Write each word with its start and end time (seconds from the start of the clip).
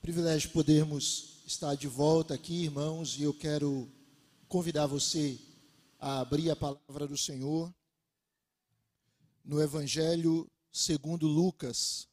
Privilégio 0.00 0.50
podermos 0.50 1.42
estar 1.46 1.74
de 1.74 1.86
volta 1.86 2.32
aqui, 2.32 2.64
irmãos, 2.64 3.18
e 3.18 3.22
eu 3.22 3.34
quero 3.34 3.86
convidar 4.48 4.86
você 4.86 5.38
a 5.98 6.20
abrir 6.20 6.50
a 6.50 6.56
palavra 6.56 7.06
do 7.06 7.18
Senhor 7.18 7.72
no 9.44 9.60
Evangelho 9.60 10.50
segundo 10.72 11.26
Lucas. 11.26 12.08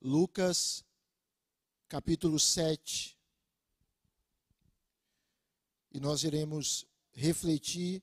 Lucas, 0.00 0.84
capítulo 1.88 2.38
7. 2.38 3.18
E 5.90 5.98
nós 5.98 6.22
iremos 6.22 6.86
refletir 7.10 8.00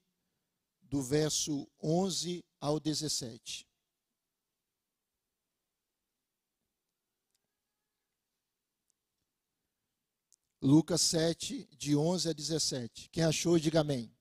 do 0.81 1.01
verso 1.01 1.65
11 1.81 2.43
ao 2.59 2.81
17. 2.81 3.64
Lucas 10.65 11.01
7, 11.01 11.69
de 11.77 11.95
11 11.95 12.29
a 12.29 12.33
17. 12.33 13.09
Quem 13.11 13.23
achou, 13.23 13.59
diga 13.59 13.81
amém. 13.81 14.11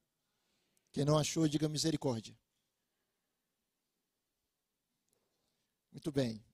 Quem 0.93 1.03
não 1.03 1.17
achou, 1.17 1.49
diga 1.49 1.71
misericórdia. 1.71 2.39
Muito 5.91 6.13
bem. 6.13 6.45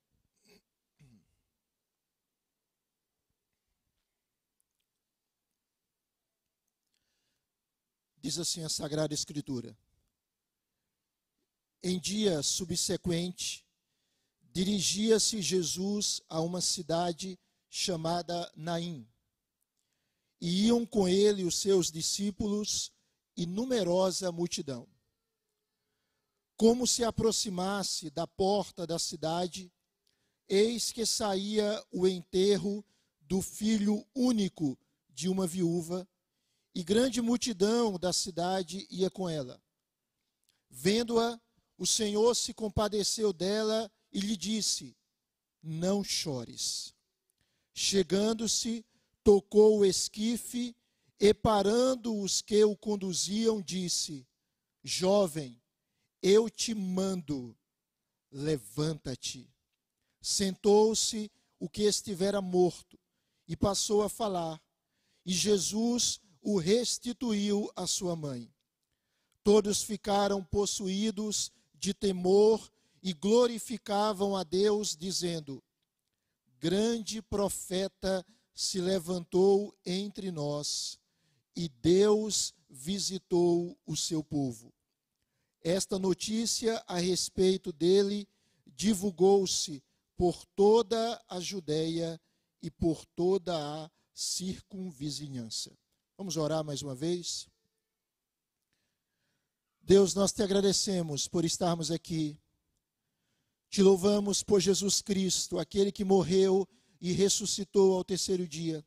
Diz 8.15 8.39
assim 8.39 8.63
a 8.63 8.69
Sagrada 8.69 9.13
Escritura. 9.13 9.77
Em 11.83 11.99
dia 11.99 12.41
subsequente, 12.41 13.67
dirigia-se 14.53 15.41
Jesus 15.41 16.21
a 16.29 16.39
uma 16.39 16.61
cidade 16.61 17.37
chamada 17.69 18.49
Naim 18.55 19.10
e 20.41 20.65
iam 20.65 20.85
com 20.85 21.07
ele 21.07 21.43
os 21.43 21.55
seus 21.55 21.91
discípulos 21.91 22.91
e 23.37 23.45
numerosa 23.45 24.31
multidão. 24.31 24.87
Como 26.57 26.87
se 26.87 27.03
aproximasse 27.03 28.09
da 28.09 28.25
porta 28.25 28.87
da 28.87 28.97
cidade, 28.97 29.71
eis 30.49 30.91
que 30.91 31.05
saía 31.05 31.81
o 31.91 32.07
enterro 32.07 32.83
do 33.21 33.41
filho 33.41 34.05
único 34.13 34.77
de 35.09 35.29
uma 35.29 35.45
viúva, 35.45 36.07
e 36.73 36.83
grande 36.83 37.21
multidão 37.21 37.99
da 37.99 38.13
cidade 38.13 38.87
ia 38.89 39.09
com 39.09 39.29
ela. 39.29 39.61
Vendo-a, 40.69 41.39
o 41.77 41.85
Senhor 41.85 42.33
se 42.35 42.53
compadeceu 42.53 43.33
dela 43.33 43.91
e 44.11 44.19
lhe 44.19 44.37
disse: 44.37 44.95
Não 45.61 46.03
chores. 46.03 46.93
Chegando-se, 47.73 48.85
tocou 49.23 49.79
o 49.79 49.85
esquife 49.85 50.75
e, 51.19 51.33
parando 51.33 52.17
os 52.19 52.41
que 52.41 52.63
o 52.63 52.75
conduziam, 52.75 53.61
disse: 53.61 54.27
Jovem, 54.83 55.61
eu 56.21 56.49
te 56.49 56.73
mando, 56.73 57.57
levanta-te. 58.31 59.49
Sentou-se 60.21 61.31
o 61.59 61.69
que 61.69 61.83
estivera 61.83 62.41
morto 62.41 62.99
e 63.47 63.55
passou 63.55 64.03
a 64.03 64.09
falar, 64.09 64.61
e 65.25 65.33
Jesus 65.33 66.19
o 66.41 66.57
restituiu 66.57 67.71
à 67.75 67.85
sua 67.85 68.15
mãe. 68.15 68.51
Todos 69.43 69.83
ficaram 69.83 70.43
possuídos 70.43 71.51
de 71.73 71.93
temor 71.93 72.71
e 73.01 73.13
glorificavam 73.13 74.35
a 74.35 74.43
Deus, 74.43 74.95
dizendo: 74.95 75.63
Grande 76.59 77.21
profeta 77.21 78.25
se 78.53 78.79
levantou 78.79 79.75
entre 79.85 80.31
nós 80.31 80.99
e 81.55 81.67
Deus 81.67 82.53
visitou 82.69 83.77
o 83.85 83.95
seu 83.95 84.23
povo. 84.23 84.73
Esta 85.63 85.99
notícia 85.99 86.83
a 86.87 86.97
respeito 86.97 87.71
dele 87.71 88.27
divulgou-se 88.65 89.83
por 90.17 90.45
toda 90.55 91.21
a 91.27 91.39
Judéia 91.39 92.19
e 92.61 92.71
por 92.71 93.05
toda 93.05 93.55
a 93.55 93.91
circunvizinhança. 94.13 95.71
Vamos 96.17 96.37
orar 96.37 96.63
mais 96.63 96.81
uma 96.81 96.95
vez? 96.95 97.47
Deus, 99.81 100.13
nós 100.13 100.31
te 100.31 100.43
agradecemos 100.43 101.27
por 101.27 101.43
estarmos 101.43 101.91
aqui. 101.91 102.39
Te 103.69 103.81
louvamos 103.81 104.43
por 104.43 104.59
Jesus 104.59 105.01
Cristo, 105.01 105.57
aquele 105.57 105.91
que 105.91 106.03
morreu 106.03 106.67
e 107.01 107.11
ressuscitou 107.11 107.97
ao 107.97 108.03
terceiro 108.03 108.47
dia. 108.47 108.85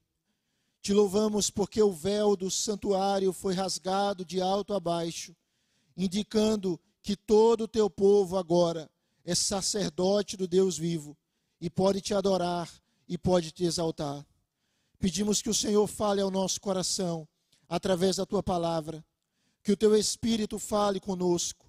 Te 0.80 0.92
louvamos 0.92 1.50
porque 1.50 1.82
o 1.82 1.92
véu 1.92 2.36
do 2.36 2.50
santuário 2.50 3.32
foi 3.32 3.54
rasgado 3.54 4.24
de 4.24 4.40
alto 4.40 4.72
a 4.72 4.78
baixo, 4.78 5.34
indicando 5.96 6.80
que 7.02 7.16
todo 7.16 7.64
o 7.64 7.68
teu 7.68 7.90
povo 7.90 8.36
agora 8.36 8.90
é 9.24 9.34
sacerdote 9.34 10.36
do 10.36 10.46
Deus 10.46 10.78
vivo 10.78 11.16
e 11.60 11.68
pode 11.68 12.00
te 12.00 12.14
adorar 12.14 12.70
e 13.08 13.18
pode 13.18 13.50
te 13.50 13.64
exaltar. 13.64 14.24
Pedimos 14.98 15.42
que 15.42 15.50
o 15.50 15.54
Senhor 15.54 15.86
fale 15.86 16.20
ao 16.20 16.30
nosso 16.30 16.60
coração 16.60 17.26
através 17.68 18.16
da 18.16 18.26
tua 18.26 18.42
palavra, 18.42 19.04
que 19.62 19.72
o 19.72 19.76
teu 19.76 19.96
Espírito 19.96 20.58
fale 20.58 21.00
conosco, 21.00 21.66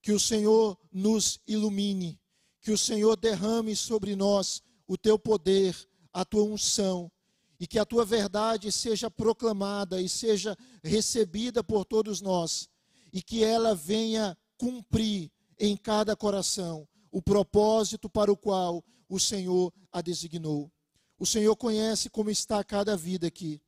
que 0.00 0.12
o 0.12 0.18
Senhor 0.18 0.78
nos 0.90 1.38
ilumine, 1.46 2.18
que 2.60 2.72
o 2.72 2.78
Senhor 2.78 3.16
derrame 3.16 3.76
sobre 3.76 4.16
nós 4.16 4.62
o 4.86 4.96
teu 4.96 5.18
poder, 5.18 5.76
a 6.12 6.24
tua 6.24 6.42
unção, 6.42 7.10
e 7.58 7.66
que 7.66 7.78
a 7.78 7.84
tua 7.84 8.04
verdade 8.04 8.70
seja 8.70 9.10
proclamada 9.10 10.00
e 10.00 10.08
seja 10.08 10.56
recebida 10.82 11.62
por 11.62 11.84
todos 11.84 12.20
nós, 12.20 12.68
e 13.12 13.22
que 13.22 13.44
ela 13.44 13.74
venha 13.74 14.36
cumprir 14.56 15.30
em 15.58 15.76
cada 15.76 16.16
coração 16.16 16.86
o 17.10 17.22
propósito 17.22 18.08
para 18.10 18.32
o 18.32 18.36
qual 18.36 18.84
o 19.08 19.20
Senhor 19.20 19.72
a 19.92 20.00
designou. 20.00 20.70
O 21.18 21.24
Senhor 21.24 21.54
conhece 21.56 22.10
como 22.10 22.28
está 22.28 22.62
cada 22.64 22.96
vida 22.96 23.28
aqui. 23.28 23.62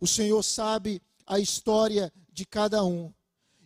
O 0.00 0.06
Senhor 0.06 0.42
sabe 0.42 1.00
a 1.24 1.38
história 1.38 2.12
de 2.32 2.44
cada 2.44 2.84
um. 2.84 3.12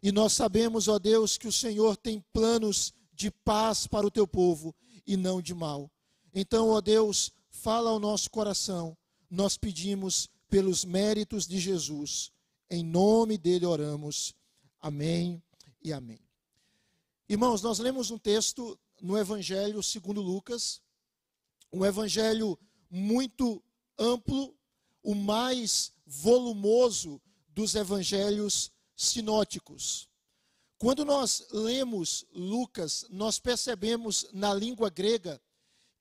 E 0.03 0.13
nós 0.13 0.35
sabemos, 0.35 0.89
ó 0.89 0.99
Deus, 0.99 1.39
que 1.39 1.49
o 1.49 1.53
Senhor 1.53 1.97
tem 1.97 2.23
planos 2.33 2.93
de 3.15 3.31
paz 3.31 3.87
para 3.87 4.07
o 4.07 4.11
teu 4.11 4.27
povo 4.27 4.75
e 5.07 5.17
não 5.17 5.41
de 5.41 5.55
mal. 5.55 5.91
Então, 6.35 6.71
ó 6.71 6.81
Deus, 6.81 7.33
fala 7.49 7.91
ao 7.91 8.01
nosso 8.01 8.29
coração. 8.29 8.97
Nós 9.31 9.57
pedimos 9.57 10.29
pelos 10.51 10.85
méritos 10.85 11.47
de 11.47 11.61
Jesus. 11.61 12.33
Em 12.69 12.83
nome 12.83 13.39
dele 13.39 13.65
oramos. 13.65 14.35
Amém 14.81 15.41
e 15.81 15.93
amém. 15.93 16.21
Irmãos, 17.29 17.63
nós 17.63 17.79
lemos 17.79 18.11
um 18.11 18.19
texto 18.19 18.77
no 19.01 19.17
Evangelho 19.17 19.83
segundo 19.83 20.21
Lucas, 20.21 20.83
um 21.73 21.85
evangelho 21.85 22.59
muito 22.89 23.63
amplo, 23.99 24.57
o 25.03 25.15
mais 25.15 25.93
volumoso 26.07 27.21
dos 27.49 27.75
evangelhos 27.75 28.71
sinóticos. 28.97 30.09
Quando 30.79 31.05
nós 31.05 31.47
lemos 31.51 32.25
Lucas, 32.33 33.07
nós 33.11 33.39
percebemos 33.39 34.27
na 34.33 34.55
língua 34.55 34.91
grega 34.91 35.41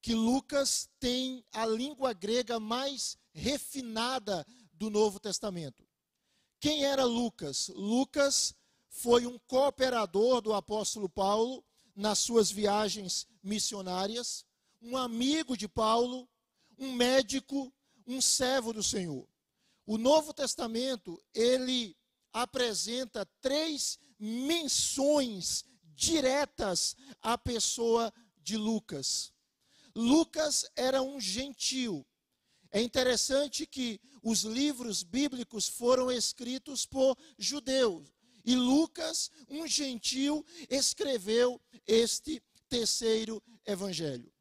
que 0.04 0.14
Lucas 0.14 0.90
tem 1.00 1.46
a 1.54 1.66
língua 1.66 2.12
grega 2.12 2.60
mais 2.60 3.18
refinada 3.32 4.46
do 4.74 4.90
Novo 4.90 5.18
Testamento. 5.18 5.88
Quem 6.60 6.84
era 6.84 7.06
Lucas? 7.06 7.70
Lucas 7.70 8.54
foi 8.90 9.26
um 9.26 9.40
cooperador 9.48 10.42
do 10.42 10.52
apóstolo 10.54 11.08
Paulo 11.08 11.64
nas 11.96 12.20
suas 12.20 12.52
viagens 12.52 13.26
missionárias, 13.42 14.46
um 14.82 14.98
amigo 14.98 15.56
de 15.56 15.70
Paulo, 15.70 16.30
um 16.78 16.92
médico, 16.92 17.74
um 18.06 18.20
servo 18.20 18.74
do 18.74 18.84
Senhor. 18.84 19.26
O 19.86 19.98
Novo 19.98 20.34
Testamento, 20.34 21.18
ele 21.34 21.96
apresenta 22.34 23.26
três 23.40 23.98
menções 24.20 25.64
diretas 25.96 26.94
à 27.22 27.38
pessoa 27.38 28.14
de 28.42 28.58
Lucas. 28.58 29.32
Lucas 29.96 30.66
era 30.76 31.02
um 31.02 31.20
gentil. 31.20 32.06
É 32.72 32.82
interessante 32.82 33.68
que 33.68 34.00
os 34.24 34.44
livros 34.44 35.04
bíblicos 35.04 35.68
foram 35.68 36.12
escritos 36.12 36.86
por 36.86 37.18
judeus. 37.38 38.12
E 38.46 38.56
Lucas, 38.56 39.30
um 39.48 39.68
gentil, 39.68 40.46
escreveu 40.70 41.62
este 41.86 42.42
terceiro 42.68 43.42
evangelho. 43.66 44.34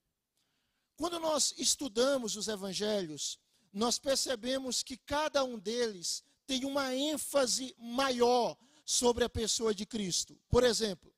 Quando 0.97 1.19
nós 1.19 1.55
estudamos 1.59 2.37
os 2.37 2.49
evangelhos, 2.49 3.39
nós 3.73 3.99
percebemos 3.99 4.83
que 4.83 4.97
cada 4.97 5.45
um 5.45 5.59
deles 5.59 6.23
tem 6.47 6.65
uma 6.65 6.95
ênfase 6.95 7.75
maior 7.79 8.57
sobre 8.85 9.25
a 9.25 9.29
pessoa 9.29 9.75
de 9.75 9.87
Cristo. 9.87 10.39
Por 10.49 10.65
exemplo, 10.65 11.15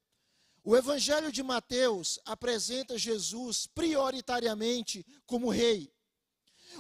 o 0.65 0.75
Evangelho 0.75 1.31
de 1.31 1.43
Mateus 1.43 2.19
apresenta 2.25 2.97
Jesus 2.97 3.67
prioritariamente 3.67 5.05
como 5.27 5.51
rei. 5.51 5.93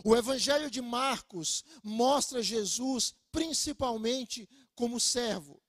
O 0.02 0.16
Evangelho 0.16 0.70
de 0.70 0.80
Marcos 0.80 1.62
mostra 1.82 2.42
Jesus 2.42 3.14
principalmente 3.30 4.48
como 4.74 4.98
servo. 4.98 5.62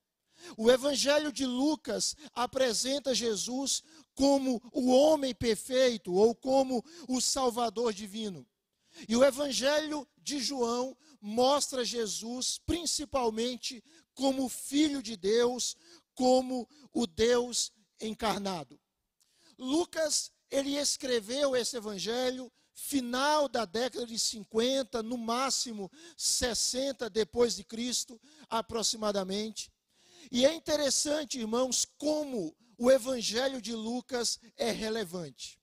O 0.57 0.71
Evangelho 0.71 1.31
de 1.31 1.45
Lucas 1.45 2.15
apresenta 2.33 3.13
Jesus 3.13 3.83
como 4.13 4.61
o 4.71 4.91
homem 4.91 5.35
perfeito 5.35 6.13
ou 6.13 6.33
como 6.33 6.83
o 7.09 7.19
Salvador 7.19 7.93
divino. 7.93 8.47
E 9.09 9.15
o 9.15 9.25
Evangelho 9.25 10.07
de 10.17 10.39
João 10.39 10.97
mostra 11.19 11.83
Jesus 11.83 12.59
principalmente 12.65 13.83
como 14.13 14.47
Filho 14.47 15.03
de 15.03 15.17
Deus, 15.17 15.75
como 16.13 16.67
o 16.93 17.05
Deus 17.05 17.73
encarnado. 17.99 18.79
Lucas, 19.57 20.31
ele 20.49 20.75
escreveu 20.77 21.55
esse 21.55 21.77
Evangelho 21.77 22.51
final 22.75 23.47
da 23.47 23.63
década 23.63 24.05
de 24.05 24.19
50, 24.19 25.01
no 25.01 25.17
máximo 25.17 25.89
60 26.17 27.09
depois 27.09 27.55
de 27.55 27.63
Cristo, 27.63 28.21
aproximadamente. 28.49 29.71
E 30.31 30.45
é 30.45 30.53
interessante, 30.53 31.39
irmãos, 31.39 31.85
como 31.97 32.55
o 32.77 32.91
evangelho 32.91 33.61
de 33.61 33.73
Lucas 33.73 34.39
é 34.57 34.71
relevante. 34.71 35.59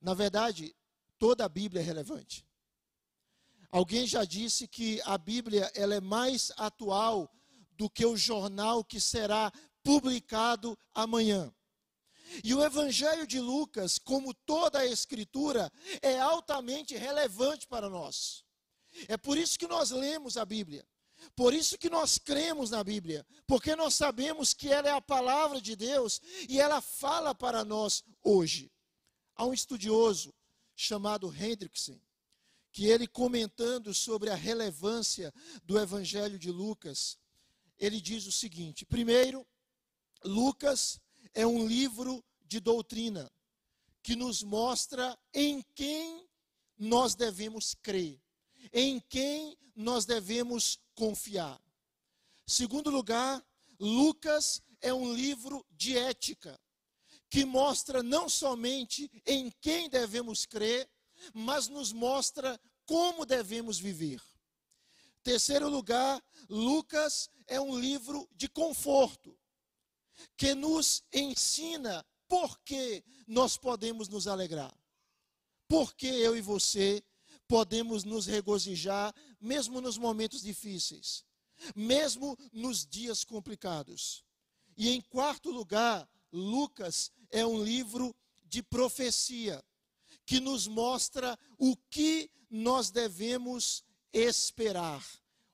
Na 0.00 0.14
verdade, 0.14 0.74
toda 1.18 1.44
a 1.44 1.48
Bíblia 1.48 1.80
é 1.80 1.84
relevante. 1.84 2.44
Alguém 3.70 4.06
já 4.06 4.24
disse 4.24 4.66
que 4.66 5.00
a 5.04 5.16
Bíblia 5.16 5.70
ela 5.74 5.94
é 5.94 6.00
mais 6.00 6.50
atual 6.56 7.30
do 7.72 7.88
que 7.88 8.04
o 8.04 8.16
jornal 8.16 8.82
que 8.82 8.98
será 8.98 9.52
publicado 9.82 10.78
amanhã. 10.94 11.52
E 12.44 12.54
o 12.54 12.62
Evangelho 12.62 13.26
de 13.26 13.40
Lucas, 13.40 13.98
como 13.98 14.34
toda 14.34 14.80
a 14.80 14.86
Escritura, 14.86 15.72
é 16.02 16.18
altamente 16.18 16.96
relevante 16.96 17.66
para 17.66 17.88
nós. 17.88 18.44
É 19.08 19.16
por 19.16 19.38
isso 19.38 19.58
que 19.58 19.66
nós 19.66 19.90
lemos 19.90 20.36
a 20.36 20.44
Bíblia. 20.44 20.86
Por 21.34 21.52
isso 21.52 21.76
que 21.76 21.90
nós 21.90 22.16
cremos 22.16 22.70
na 22.70 22.84
Bíblia, 22.84 23.26
porque 23.46 23.74
nós 23.74 23.94
sabemos 23.94 24.54
que 24.54 24.68
ela 24.68 24.88
é 24.88 24.92
a 24.92 25.00
palavra 25.00 25.60
de 25.60 25.74
Deus 25.74 26.20
e 26.48 26.60
ela 26.60 26.80
fala 26.80 27.34
para 27.34 27.64
nós 27.64 28.04
hoje. 28.22 28.70
Há 29.34 29.44
um 29.44 29.52
estudioso 29.52 30.32
chamado 30.76 31.34
Hendrickson, 31.34 32.00
que 32.72 32.86
ele 32.86 33.06
comentando 33.06 33.92
sobre 33.92 34.30
a 34.30 34.34
relevância 34.34 35.34
do 35.64 35.78
Evangelho 35.78 36.38
de 36.38 36.50
Lucas, 36.52 37.18
ele 37.78 38.00
diz 38.00 38.26
o 38.26 38.32
seguinte: 38.32 38.84
primeiro, 38.84 39.46
Lucas 40.24 41.00
é 41.34 41.46
um 41.46 41.66
livro 41.66 42.24
de 42.46 42.60
doutrina 42.60 43.30
que 44.02 44.16
nos 44.16 44.42
mostra 44.42 45.16
em 45.32 45.62
quem 45.74 46.26
nós 46.78 47.14
devemos 47.14 47.74
crer, 47.74 48.20
em 48.72 49.00
quem 49.00 49.56
nós 49.76 50.04
devemos 50.04 50.78
confiar. 50.94 51.60
Segundo 52.46 52.90
lugar, 52.90 53.44
Lucas 53.78 54.62
é 54.80 54.92
um 54.92 55.12
livro 55.12 55.64
de 55.70 55.96
ética 55.96 56.58
que 57.30 57.44
mostra 57.44 58.02
não 58.02 58.28
somente 58.28 59.10
em 59.26 59.50
quem 59.60 59.88
devemos 59.88 60.46
crer, 60.46 60.88
mas 61.34 61.68
nos 61.68 61.92
mostra 61.92 62.58
como 62.86 63.26
devemos 63.26 63.78
viver. 63.78 64.20
Terceiro 65.22 65.68
lugar, 65.68 66.22
Lucas 66.48 67.28
é 67.46 67.60
um 67.60 67.78
livro 67.78 68.28
de 68.34 68.48
conforto 68.48 69.38
que 70.36 70.54
nos 70.54 71.02
ensina 71.12 72.04
por 72.26 72.58
que 72.60 73.04
nós 73.26 73.56
podemos 73.56 74.08
nos 74.08 74.26
alegrar. 74.26 74.74
Porque 75.66 76.06
eu 76.06 76.36
e 76.36 76.40
você 76.40 77.02
podemos 77.46 78.04
nos 78.04 78.26
regozijar 78.26 79.14
mesmo 79.40 79.80
nos 79.80 79.96
momentos 79.96 80.42
difíceis, 80.42 81.24
mesmo 81.74 82.36
nos 82.52 82.86
dias 82.86 83.24
complicados. 83.24 84.24
E 84.76 84.90
em 84.90 85.00
quarto 85.00 85.50
lugar, 85.50 86.08
Lucas 86.32 87.10
é 87.30 87.44
um 87.44 87.62
livro 87.62 88.14
de 88.44 88.62
profecia 88.62 89.64
que 90.24 90.40
nos 90.40 90.66
mostra 90.66 91.38
o 91.58 91.76
que 91.76 92.30
nós 92.50 92.90
devemos 92.90 93.82
esperar, 94.12 95.04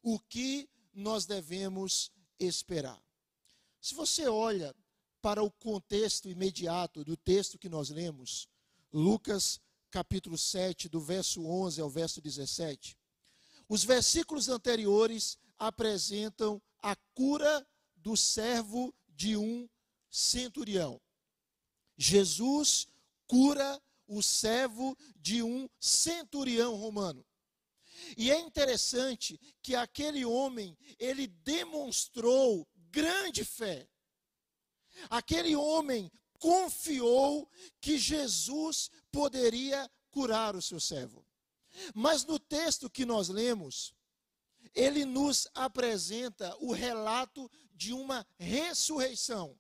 o 0.03 0.19
que 0.19 0.69
nós 0.93 1.27
devemos 1.27 2.11
esperar. 2.39 3.04
Se 3.85 3.95
você 3.95 4.27
olha 4.27 4.75
para 5.21 5.43
o 5.43 5.51
contexto 5.51 6.27
imediato 6.27 7.05
do 7.05 7.19
texto 7.19 7.59
que 7.59 7.69
nós 7.69 7.91
lemos, 7.91 8.49
Lucas 8.91 9.61
capítulo 9.91 10.39
7, 10.39 10.89
do 10.89 10.99
verso 10.99 11.45
11 11.45 11.83
ao 11.83 11.91
verso 11.91 12.19
17, 12.23 12.97
os 13.69 13.85
versículos 13.85 14.49
anteriores 14.49 15.37
apresentam 15.59 16.63
a 16.81 16.97
cura 17.13 17.69
do 17.95 18.17
servo 18.17 18.95
de 19.07 19.37
um 19.37 19.69
centurião. 20.09 20.99
Jesus 21.95 22.89
cura 23.27 23.79
o 24.09 24.23
servo 24.23 24.97
de 25.15 25.43
um 25.43 25.69
centurião 25.79 26.75
romano. 26.75 27.23
E 28.17 28.31
é 28.31 28.41
interessante 28.41 29.39
que 29.63 29.75
aquele 29.75 30.25
homem, 30.25 30.75
ele 30.99 31.27
demonstrou 31.27 32.67
grande 32.95 33.45
fé. 33.45 33.89
Aquele 35.11 35.57
homem 35.57 36.11
confiou 36.39 37.51
que 37.81 37.99
Jesus 37.99 38.91
poderia 39.11 39.91
curar 40.11 40.55
o 40.55 40.63
seu 40.63 40.79
servo. 40.79 41.27
Mas 41.93 42.25
no 42.25 42.39
texto 42.39 42.89
que 42.89 43.05
nós 43.05 43.29
lemos, 43.29 43.93
ele 44.73 45.05
nos 45.05 45.49
apresenta 45.55 46.57
o 46.61 46.73
relato 46.73 47.51
de 47.73 47.93
uma 47.93 48.25
ressurreição. 48.39 49.59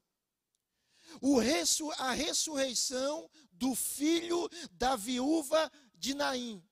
Ressu 1.42 1.90
a 1.92 2.12
ressurreição 2.12 3.28
do 3.52 3.74
filho 3.74 4.48
da 4.72 4.94
viúva 4.94 5.70
de 5.94 6.14
Naim. 6.14 6.62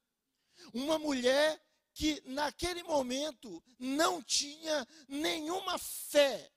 Uma 0.73 0.99
mulher 0.99 1.61
que 1.95 2.23
naquele 2.25 2.83
momento 2.83 3.63
não 3.79 4.23
tinha 4.23 4.87
nenhuma 5.09 5.79
fé 5.79 6.52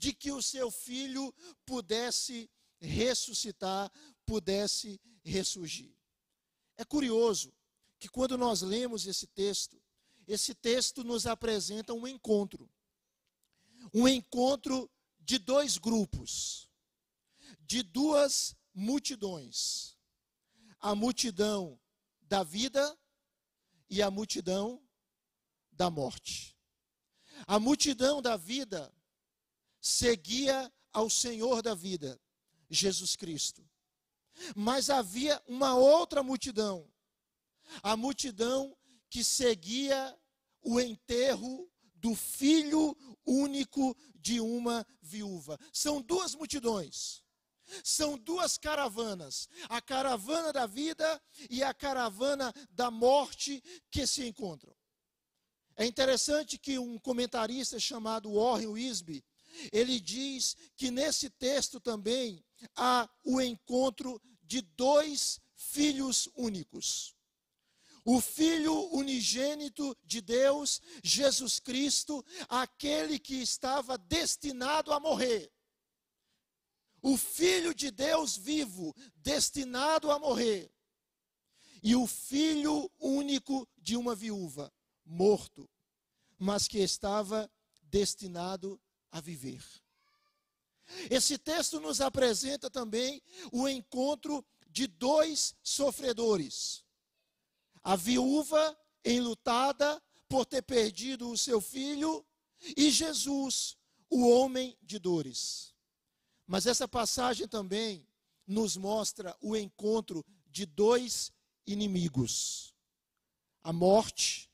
de 0.00 0.14
que 0.14 0.32
o 0.32 0.40
seu 0.40 0.70
filho 0.70 1.32
pudesse 1.66 2.50
ressuscitar, 2.80 3.92
pudesse 4.24 4.98
ressurgir. 5.22 5.94
É 6.78 6.86
curioso 6.86 7.52
que 7.98 8.08
quando 8.08 8.38
nós 8.38 8.62
lemos 8.62 9.06
esse 9.06 9.26
texto, 9.26 9.78
esse 10.26 10.54
texto 10.54 11.04
nos 11.04 11.26
apresenta 11.26 11.92
um 11.92 12.08
encontro. 12.08 12.66
Um 13.92 14.08
encontro 14.08 14.90
de 15.18 15.38
dois 15.38 15.76
grupos, 15.76 16.70
de 17.60 17.82
duas 17.82 18.56
multidões. 18.72 19.98
A 20.78 20.94
multidão 20.94 21.78
da 22.22 22.42
vida 22.42 22.98
e 23.90 24.00
a 24.00 24.10
multidão 24.10 24.82
da 25.70 25.90
morte. 25.90 26.56
A 27.46 27.60
multidão 27.60 28.22
da 28.22 28.38
vida 28.38 28.90
seguia 29.80 30.72
ao 30.92 31.08
Senhor 31.08 31.62
da 31.62 31.74
vida, 31.74 32.20
Jesus 32.68 33.16
Cristo. 33.16 33.68
Mas 34.54 34.90
havia 34.90 35.42
uma 35.46 35.74
outra 35.74 36.22
multidão, 36.22 36.88
a 37.82 37.96
multidão 37.96 38.76
que 39.08 39.24
seguia 39.24 40.16
o 40.62 40.80
enterro 40.80 41.70
do 41.94 42.14
filho 42.14 42.96
único 43.26 43.96
de 44.14 44.40
uma 44.40 44.86
viúva. 45.02 45.58
São 45.72 46.00
duas 46.00 46.34
multidões. 46.34 47.22
São 47.84 48.18
duas 48.18 48.58
caravanas, 48.58 49.48
a 49.68 49.80
caravana 49.80 50.52
da 50.52 50.66
vida 50.66 51.22
e 51.48 51.62
a 51.62 51.72
caravana 51.72 52.52
da 52.70 52.90
morte 52.90 53.62
que 53.90 54.06
se 54.08 54.26
encontram. 54.26 54.74
É 55.76 55.86
interessante 55.86 56.58
que 56.58 56.78
um 56.78 56.98
comentarista 56.98 57.78
chamado 57.78 58.34
Warren 58.34 58.66
Wisby, 58.66 59.24
ele 59.72 60.00
diz 60.00 60.56
que 60.76 60.90
nesse 60.90 61.30
texto 61.30 61.80
também 61.80 62.44
há 62.76 63.08
o 63.24 63.40
encontro 63.40 64.20
de 64.42 64.60
dois 64.60 65.40
filhos 65.54 66.28
únicos. 66.34 67.14
O 68.04 68.20
Filho 68.20 68.74
unigênito 68.94 69.96
de 70.02 70.20
Deus, 70.20 70.80
Jesus 71.04 71.58
Cristo, 71.58 72.24
aquele 72.48 73.18
que 73.18 73.34
estava 73.34 73.98
destinado 73.98 74.92
a 74.92 74.98
morrer 74.98 75.52
o 77.02 77.16
Filho 77.16 77.74
de 77.74 77.90
Deus 77.90 78.36
vivo, 78.36 78.94
destinado 79.16 80.10
a 80.10 80.18
morrer, 80.18 80.70
e 81.82 81.96
o 81.96 82.06
filho 82.06 82.90
único 82.98 83.66
de 83.78 83.96
uma 83.96 84.14
viúva, 84.14 84.72
morto, 85.04 85.68
mas 86.38 86.68
que 86.68 86.78
estava 86.78 87.50
destinado 87.82 88.78
a 89.10 89.20
viver. 89.20 89.62
Esse 91.10 91.38
texto 91.38 91.80
nos 91.80 92.00
apresenta 92.00 92.70
também 92.70 93.22
o 93.52 93.68
encontro 93.68 94.44
de 94.68 94.86
dois 94.86 95.54
sofredores. 95.62 96.84
A 97.82 97.96
viúva 97.96 98.78
enlutada 99.04 100.02
por 100.28 100.44
ter 100.44 100.62
perdido 100.62 101.30
o 101.30 101.38
seu 101.38 101.60
filho 101.60 102.24
e 102.76 102.90
Jesus, 102.90 103.76
o 104.08 104.28
homem 104.28 104.76
de 104.82 104.98
dores. 104.98 105.74
Mas 106.46 106.66
essa 106.66 106.86
passagem 106.86 107.48
também 107.48 108.06
nos 108.46 108.76
mostra 108.76 109.36
o 109.40 109.56
encontro 109.56 110.24
de 110.46 110.66
dois 110.66 111.32
inimigos: 111.66 112.74
a 113.62 113.72
morte, 113.72 114.50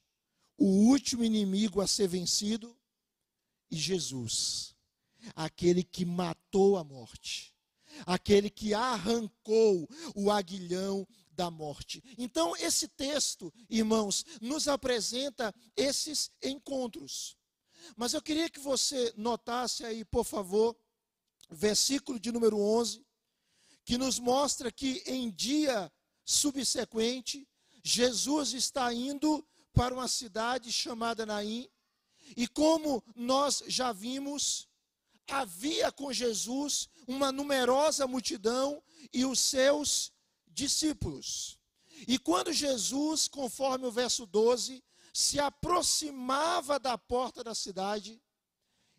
o 0.57 0.67
último 0.67 1.25
inimigo 1.25 1.81
a 1.81 1.87
ser 1.87 2.09
vencido, 2.09 2.77
e 3.71 3.77
Jesus, 3.77 4.75
aquele 5.35 5.83
que 5.83 6.05
matou 6.05 6.77
a 6.77 6.85
morte, 6.85 7.55
aquele 8.07 8.51
que 8.51 8.75
arrancou 8.75 9.89
o 10.15 10.31
aguilhão 10.31 11.07
da 11.33 11.51
morte. 11.51 12.03
Então, 12.17 12.57
esse 12.57 12.89
texto, 12.89 13.53
irmãos, 13.69 14.25
nos 14.41 14.69
apresenta 14.69 15.55
esses 15.77 16.31
encontros. 16.43 17.37
Mas 17.97 18.15
eu 18.15 18.23
queria 18.23 18.49
que 18.49 18.59
você 18.59 19.13
notasse 19.17 19.85
aí, 19.85 20.05
por 20.05 20.25
favor, 20.25 20.77
versículo 21.51 22.19
de 22.19 22.33
número 22.33 22.59
11, 22.59 23.07
que 23.85 23.97
nos 23.97 24.19
mostra 24.19 24.73
que 24.73 25.03
em 25.07 25.31
dia 25.31 25.93
subsequente, 26.25 27.49
Jesus 27.85 28.53
está 28.53 28.93
indo 28.93 29.47
para 29.73 29.95
uma 29.95 30.09
cidade 30.09 30.73
chamada 30.73 31.25
Naim, 31.25 31.69
e 32.35 32.49
como 32.49 33.03
nós 33.15 33.63
já 33.67 33.93
vimos, 33.93 34.69
havia 35.29 35.93
com 35.93 36.13
Jesus 36.13 36.89
uma 37.07 37.31
numerosa 37.31 38.07
multidão 38.07 38.83
e 39.13 39.25
os 39.25 39.41
seus 39.41 40.13
discípulos. 40.49 41.59
E 42.07 42.19
quando 42.19 42.53
Jesus, 42.53 43.29
conforme 43.29 43.87
o 43.87 43.93
verso 43.93 44.27
12, 44.27 44.83
se 45.13 45.39
aproximava 45.39 46.79
da 46.79 46.99
porta 46.99 47.43
da 47.43 47.55
cidade, 47.55 48.23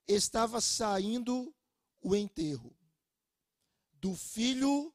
estava 0.08 0.60
saindo 0.62 1.54
o 2.02 2.16
enterro 2.16 2.76
do 3.94 4.16
filho 4.16 4.94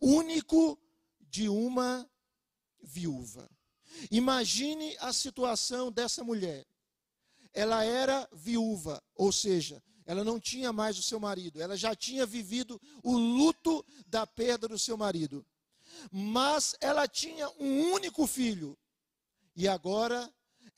único 0.00 0.78
de 1.20 1.48
uma 1.48 2.08
viúva. 2.82 3.48
Imagine 4.10 4.96
a 4.98 5.12
situação 5.12 5.90
dessa 5.90 6.24
mulher. 6.24 6.66
Ela 7.54 7.84
era 7.84 8.28
viúva, 8.32 9.02
ou 9.14 9.30
seja, 9.30 9.82
ela 10.04 10.24
não 10.24 10.38
tinha 10.40 10.72
mais 10.72 10.98
o 10.98 11.02
seu 11.02 11.20
marido, 11.20 11.62
ela 11.62 11.76
já 11.76 11.94
tinha 11.94 12.26
vivido 12.26 12.80
o 13.02 13.16
luto 13.16 13.84
da 14.06 14.26
perda 14.26 14.68
do 14.68 14.78
seu 14.78 14.96
marido. 14.96 15.46
Mas 16.10 16.74
ela 16.80 17.06
tinha 17.06 17.48
um 17.58 17.92
único 17.92 18.26
filho, 18.26 18.76
e 19.54 19.68
agora 19.68 20.28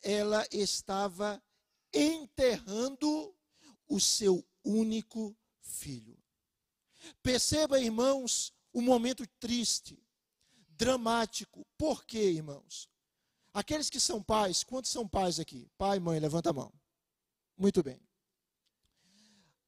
ela 0.03 0.47
estava 0.53 1.43
enterrando 1.93 3.35
o 3.89 3.99
seu 3.99 4.47
único 4.63 5.35
filho. 5.63 6.17
Perceba, 7.23 7.81
irmãos, 7.81 8.53
um 8.75 8.83
momento 8.83 9.27
triste, 9.41 9.99
dramático. 10.69 11.67
Por 11.79 12.05
quê, 12.05 12.31
irmãos? 12.31 12.89
Aqueles 13.57 13.89
que 13.89 13.99
são 13.99 14.23
pais, 14.23 14.63
quantos 14.63 14.91
são 14.91 15.09
pais 15.09 15.41
aqui? 15.41 15.67
Pai, 15.79 15.99
mãe, 15.99 16.21
levanta 16.21 16.51
a 16.51 16.53
mão. 16.53 16.71
Muito 17.57 17.83
bem. 17.83 17.99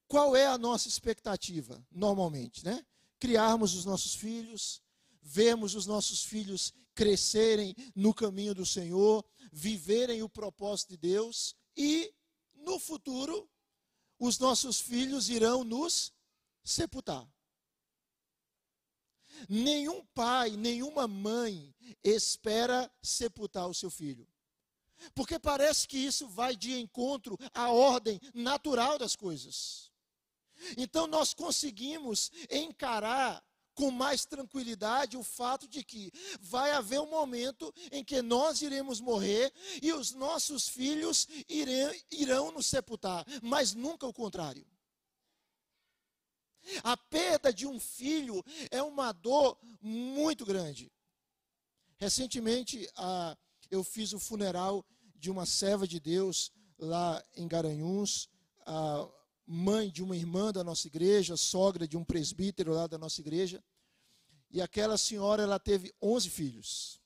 Qual 0.07 0.35
é 0.35 0.45
a 0.45 0.59
nossa 0.59 0.87
expectativa, 0.87 1.83
normalmente, 1.89 2.63
né? 2.63 2.85
Criarmos 3.17 3.73
os 3.73 3.85
nossos 3.85 4.13
filhos, 4.13 4.79
vermos 5.23 5.73
os 5.73 5.87
nossos 5.87 6.23
filhos 6.23 6.71
crescerem 6.93 7.75
no 7.95 8.13
caminho 8.13 8.53
do 8.53 8.63
Senhor, 8.63 9.25
viverem 9.51 10.21
o 10.21 10.29
propósito 10.29 10.89
de 10.89 10.97
Deus 10.97 11.55
e, 11.75 12.13
no 12.57 12.77
futuro, 12.77 13.49
os 14.19 14.37
nossos 14.37 14.79
filhos 14.79 15.29
irão 15.29 15.63
nos 15.63 16.13
sepultar. 16.63 17.27
Nenhum 19.47 20.05
pai, 20.13 20.51
nenhuma 20.51 21.07
mãe 21.07 21.73
espera 22.03 22.91
sepultar 23.01 23.67
o 23.67 23.73
seu 23.73 23.89
filho. 23.89 24.27
Porque 25.15 25.39
parece 25.39 25.87
que 25.87 25.97
isso 25.97 26.27
vai 26.27 26.55
de 26.55 26.77
encontro 26.77 27.37
à 27.53 27.71
ordem 27.71 28.19
natural 28.33 28.97
das 28.97 29.15
coisas. 29.15 29.89
Então 30.77 31.07
nós 31.07 31.33
conseguimos 31.33 32.31
encarar 32.49 33.43
com 33.73 33.91
mais 33.91 34.25
tranquilidade 34.25 35.15
o 35.15 35.23
fato 35.23 35.65
de 35.65 35.85
que 35.85 36.11
vai 36.41 36.71
haver 36.71 36.99
um 36.99 37.09
momento 37.09 37.73
em 37.93 38.03
que 38.03 38.21
nós 38.21 38.61
iremos 38.61 38.99
morrer 38.99 39.53
e 39.81 39.93
os 39.93 40.11
nossos 40.11 40.67
filhos 40.67 41.25
irão, 41.47 41.93
irão 42.11 42.51
nos 42.51 42.65
sepultar, 42.65 43.25
mas 43.41 43.73
nunca 43.73 44.05
o 44.05 44.13
contrário. 44.13 44.67
A 46.83 46.95
perda 46.95 47.51
de 47.51 47.65
um 47.65 47.79
filho 47.79 48.43
é 48.71 48.81
uma 48.81 49.11
dor 49.11 49.57
muito 49.81 50.45
grande. 50.45 50.91
Recentemente, 51.97 52.87
eu 53.69 53.83
fiz 53.83 54.13
o 54.13 54.19
funeral 54.19 54.85
de 55.15 55.29
uma 55.29 55.45
serva 55.45 55.87
de 55.87 55.99
Deus 55.99 56.51
lá 56.77 57.23
em 57.35 57.47
Garanhuns, 57.47 58.29
a 58.65 59.07
mãe 59.45 59.91
de 59.91 60.01
uma 60.01 60.15
irmã 60.15 60.51
da 60.51 60.63
nossa 60.63 60.87
igreja, 60.87 61.35
sogra 61.35 61.87
de 61.87 61.97
um 61.97 62.03
presbítero 62.03 62.73
lá 62.73 62.87
da 62.87 62.97
nossa 62.97 63.19
igreja. 63.19 63.63
E 64.51 64.61
aquela 64.61 64.97
senhora, 64.97 65.43
ela 65.43 65.59
teve 65.59 65.93
11 66.01 66.29
filhos. 66.29 67.01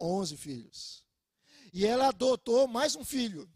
11 0.00 0.36
filhos. 0.36 1.04
E 1.72 1.86
ela 1.86 2.08
adotou 2.08 2.66
mais 2.66 2.96
um 2.96 3.04
filho. 3.04 3.48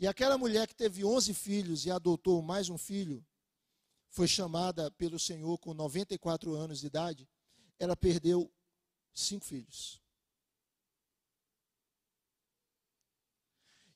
E 0.00 0.06
aquela 0.06 0.38
mulher 0.38 0.66
que 0.66 0.74
teve 0.74 1.04
11 1.04 1.34
filhos 1.34 1.84
e 1.84 1.90
adotou 1.90 2.40
mais 2.40 2.70
um 2.70 2.78
filho, 2.78 3.22
foi 4.08 4.26
chamada 4.26 4.90
pelo 4.92 5.18
Senhor 5.18 5.58
com 5.58 5.74
94 5.74 6.54
anos 6.54 6.80
de 6.80 6.86
idade, 6.86 7.28
ela 7.78 7.94
perdeu 7.94 8.50
cinco 9.12 9.44
filhos. 9.44 10.00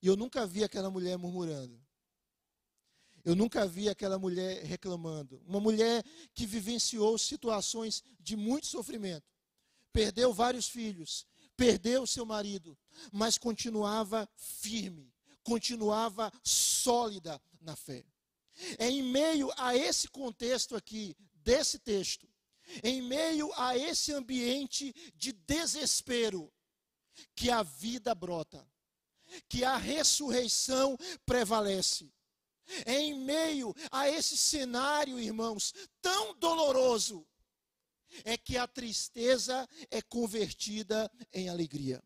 E 0.03 0.07
eu 0.07 0.15
nunca 0.15 0.47
vi 0.47 0.63
aquela 0.63 0.91
mulher 0.91 1.17
murmurando. 1.17 1.83
Eu 3.25 3.35
nunca 3.35 3.67
vi 3.67 3.89
aquela 3.89 4.19
mulher 4.19 4.63
reclamando. 4.63 5.43
Uma 5.47 5.59
mulher 5.59 6.05
que 6.35 6.45
vivenciou 6.45 7.17
situações 7.17 8.05
de 8.21 8.37
muito 8.37 8.67
sofrimento. 8.67 9.33
Perdeu 9.91 10.35
vários 10.35 10.69
filhos, 10.69 11.27
perdeu 11.57 12.07
seu 12.07 12.27
marido, 12.27 12.77
mas 13.11 13.39
continuava 13.39 14.29
firme, 14.37 15.14
continuava 15.45 16.33
sólida 16.43 17.41
na 17.61 17.77
fé. 17.77 18.05
É 18.79 18.89
em 18.89 19.03
meio 19.03 19.53
a 19.57 19.77
esse 19.77 20.09
contexto 20.09 20.75
aqui, 20.75 21.17
desse 21.35 21.79
texto, 21.79 22.29
em 22.83 23.03
meio 23.03 23.53
a 23.55 23.77
esse 23.77 24.13
ambiente 24.13 24.93
de 25.15 25.33
desespero, 25.33 26.53
que 27.37 27.51
a 27.51 27.63
vida 27.63 28.15
brota, 28.15 28.67
que 29.49 29.63
a 29.63 29.77
ressurreição 29.77 30.97
prevalece. 31.25 32.13
É 32.87 32.99
em 32.99 33.15
meio 33.15 33.75
a 33.91 34.09
esse 34.09 34.37
cenário, 34.37 35.21
irmãos, 35.21 35.73
tão 36.01 36.35
doloroso, 36.39 37.27
é 38.25 38.37
que 38.39 38.57
a 38.57 38.67
tristeza 38.67 39.69
é 39.91 40.01
convertida 40.01 41.11
em 41.33 41.49
alegria. 41.49 42.03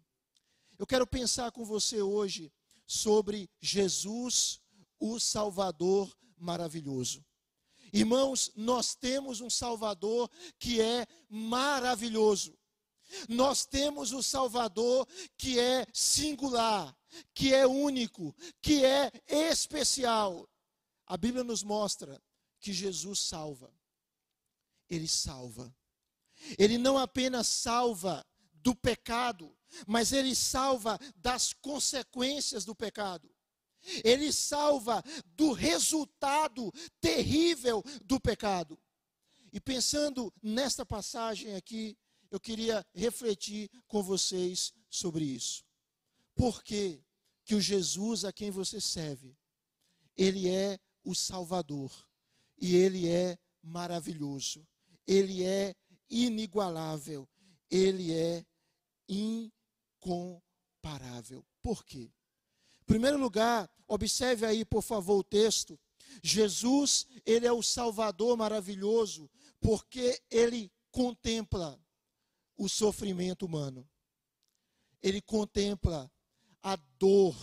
Eu 0.78 0.86
quero 0.86 1.06
pensar 1.06 1.52
com 1.52 1.64
você 1.64 2.00
hoje 2.02 2.52
sobre 2.88 3.50
Jesus, 3.60 4.62
o 4.98 5.20
Salvador 5.20 6.10
maravilhoso. 6.38 7.24
Irmãos, 7.92 8.50
nós 8.56 8.94
temos 8.94 9.40
um 9.42 9.50
Salvador 9.50 10.30
que 10.58 10.80
é 10.80 11.06
maravilhoso. 11.28 12.58
Nós 13.28 13.64
temos 13.64 14.12
o 14.12 14.22
Salvador 14.22 15.06
que 15.36 15.58
é 15.58 15.86
singular, 15.92 16.96
que 17.34 17.54
é 17.54 17.66
único, 17.66 18.34
que 18.60 18.84
é 18.84 19.10
especial. 19.26 20.48
A 21.06 21.16
Bíblia 21.16 21.44
nos 21.44 21.62
mostra 21.62 22.22
que 22.58 22.72
Jesus 22.72 23.20
salva. 23.20 23.72
Ele 24.88 25.08
salva. 25.08 25.74
Ele 26.58 26.78
não 26.78 26.96
apenas 26.96 27.46
salva 27.46 28.24
do 28.54 28.74
pecado, 28.74 29.56
mas 29.86 30.12
ele 30.12 30.34
salva 30.34 30.98
das 31.16 31.52
consequências 31.52 32.64
do 32.64 32.74
pecado. 32.74 33.30
Ele 34.04 34.32
salva 34.32 35.02
do 35.36 35.52
resultado 35.52 36.72
terrível 37.00 37.82
do 38.04 38.20
pecado. 38.20 38.78
E 39.52 39.60
pensando 39.60 40.32
nesta 40.42 40.84
passagem 40.84 41.54
aqui, 41.54 41.96
eu 42.30 42.38
queria 42.38 42.84
refletir 42.94 43.70
com 43.86 44.02
vocês 44.02 44.72
sobre 44.90 45.24
isso. 45.24 45.64
Por 46.34 46.62
que 46.62 47.02
que 47.48 47.54
o 47.54 47.60
Jesus 47.62 48.26
a 48.26 48.32
quem 48.32 48.50
você 48.50 48.78
serve, 48.78 49.34
ele 50.14 50.50
é 50.50 50.78
o 51.02 51.14
Salvador 51.14 51.90
e 52.60 52.76
ele 52.76 53.08
é 53.08 53.38
maravilhoso. 53.62 54.68
Ele 55.06 55.42
é 55.44 55.74
inigualável, 56.10 57.26
ele 57.70 58.12
é 58.12 58.44
incomparável. 59.98 61.44
Por 61.62 61.84
quê? 61.84 62.10
Em 62.82 62.84
primeiro 62.86 63.18
lugar, 63.18 63.70
observe 63.86 64.46
aí, 64.46 64.64
por 64.64 64.82
favor, 64.82 65.18
o 65.18 65.24
texto. 65.24 65.78
Jesus, 66.22 67.06
ele 67.26 67.46
é 67.46 67.52
o 67.52 67.62
Salvador 67.62 68.36
maravilhoso, 68.36 69.30
porque 69.60 70.20
ele 70.30 70.72
contempla 70.90 71.78
o 72.56 72.68
sofrimento 72.68 73.44
humano. 73.44 73.88
Ele 75.02 75.20
contempla 75.20 76.10
a 76.62 76.76
dor 76.98 77.36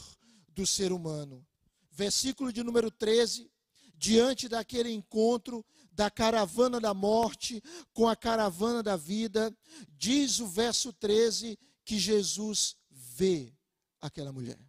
do 0.49 0.65
ser 0.65 0.91
humano. 0.91 1.45
Versículo 1.91 2.51
de 2.51 2.63
número 2.63 2.89
13, 2.91 3.49
diante 3.93 4.49
daquele 4.49 4.91
encontro 4.91 5.65
da 5.91 6.09
caravana 6.09 6.81
da 6.81 6.93
morte 6.93 7.61
com 7.93 8.07
a 8.07 8.15
caravana 8.15 8.83
da 8.83 8.97
vida, 8.97 9.55
diz 9.97 10.39
o 10.39 10.47
verso 10.47 10.91
13 10.91 11.57
que 11.85 11.99
Jesus 11.99 12.75
vê 12.89 13.55
aquela 14.01 14.33
mulher. 14.33 14.59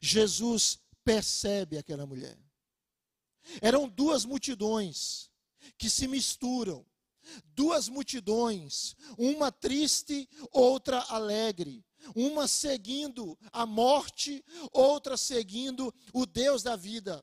Jesus 0.00 0.78
percebe 1.04 1.78
aquela 1.78 2.06
mulher. 2.06 2.38
Eram 3.60 3.88
duas 3.88 4.24
multidões 4.24 5.30
que 5.76 5.88
se 5.88 6.08
misturam. 6.08 6.84
Duas 7.44 7.90
multidões, 7.90 8.96
uma 9.18 9.52
triste, 9.52 10.26
outra 10.50 10.98
alegre, 11.10 11.84
uma 12.14 12.48
seguindo 12.48 13.38
a 13.52 13.66
morte, 13.66 14.42
outra 14.72 15.14
seguindo 15.14 15.94
o 16.14 16.24
Deus 16.24 16.62
da 16.62 16.74
vida. 16.74 17.22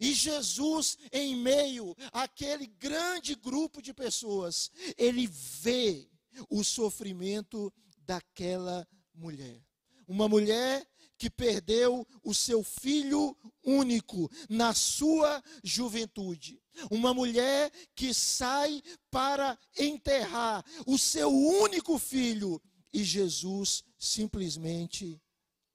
E 0.00 0.14
Jesus, 0.14 0.96
em 1.10 1.34
meio 1.34 1.96
àquele 2.12 2.66
grande 2.66 3.34
grupo 3.34 3.82
de 3.82 3.92
pessoas, 3.92 4.70
ele 4.96 5.26
vê 5.26 6.08
o 6.48 6.62
sofrimento 6.64 7.72
daquela 7.98 8.86
mulher. 9.14 9.64
Uma 10.06 10.28
mulher 10.28 10.86
que 11.16 11.28
perdeu 11.28 12.06
o 12.24 12.32
seu 12.32 12.64
filho 12.64 13.36
único 13.62 14.30
na 14.48 14.72
sua 14.72 15.42
juventude. 15.62 16.62
Uma 16.90 17.12
mulher 17.12 17.70
que 17.94 18.14
sai 18.14 18.82
para 19.10 19.58
enterrar 19.78 20.64
o 20.86 20.98
seu 20.98 21.30
único 21.30 21.98
filho 21.98 22.60
e 22.90 23.04
Jesus 23.04 23.84
simplesmente 23.98 25.20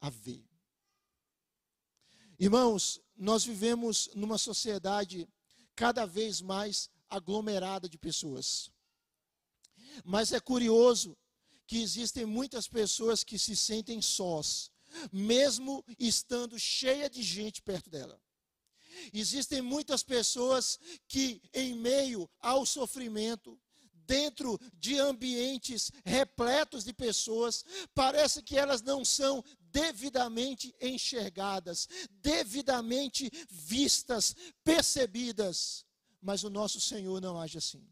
a 0.01 0.09
vê. 0.09 0.43
Irmãos, 2.39 2.99
nós 3.15 3.45
vivemos 3.45 4.09
numa 4.15 4.37
sociedade 4.37 5.29
cada 5.75 6.05
vez 6.05 6.41
mais 6.41 6.89
aglomerada 7.09 7.87
de 7.87 7.97
pessoas. 7.97 8.71
Mas 10.03 10.31
é 10.31 10.39
curioso 10.39 11.17
que 11.67 11.81
existem 11.81 12.25
muitas 12.25 12.67
pessoas 12.67 13.23
que 13.23 13.39
se 13.39 13.55
sentem 13.55 14.01
sós, 14.01 14.71
mesmo 15.11 15.83
estando 15.97 16.59
cheia 16.59 17.09
de 17.09 17.23
gente 17.23 17.61
perto 17.61 17.89
dela. 17.89 18.19
Existem 19.11 19.61
muitas 19.61 20.03
pessoas 20.03 20.79
que, 21.07 21.41
em 21.53 21.73
meio 21.75 22.29
ao 22.39 22.65
sofrimento, 22.65 23.59
dentro 24.05 24.59
de 24.73 24.97
ambientes 24.99 25.91
repletos 26.05 26.83
de 26.83 26.93
pessoas, 26.93 27.65
parece 27.93 28.41
que 28.41 28.57
elas 28.57 28.81
não 28.81 29.03
são 29.03 29.43
devidamente 29.59 30.73
enxergadas, 30.79 31.87
devidamente 32.09 33.29
vistas, 33.49 34.35
percebidas. 34.63 35.85
Mas 36.21 36.43
o 36.43 36.49
nosso 36.49 36.79
Senhor 36.79 37.19
não 37.19 37.39
age 37.39 37.57
assim. 37.57 37.85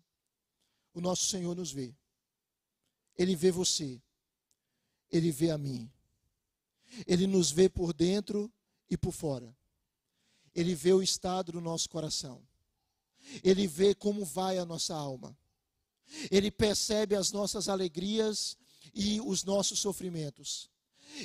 O 0.94 1.02
nosso 1.02 1.26
Senhor 1.26 1.56
nos 1.56 1.72
vê. 1.72 1.94
Ele 3.18 3.36
vê 3.36 3.52
você. 3.52 4.02
Ele 5.12 5.32
vê 5.32 5.52
a 5.52 5.58
mim. 5.58 5.92
Ele 7.08 7.28
nos 7.28 7.52
vê 7.52 7.70
por 7.70 7.94
dentro 7.94 8.52
e 8.90 8.98
por 8.98 9.12
fora. 9.12 9.56
Ele 10.54 10.76
vê 10.76 10.94
o 10.94 11.02
estado 11.02 11.52
do 11.52 11.62
nosso 11.62 11.90
coração. 11.90 12.46
Ele 13.44 13.68
vê 13.68 13.96
como 13.96 14.26
vai 14.26 14.58
a 14.58 14.66
nossa 14.66 14.94
alma. 14.94 15.38
Ele 16.30 16.52
percebe 16.52 17.16
as 17.16 17.32
nossas 17.32 17.70
alegrias 17.70 18.58
e 18.94 19.20
os 19.22 19.44
nossos 19.44 19.80
sofrimentos. 19.80 20.70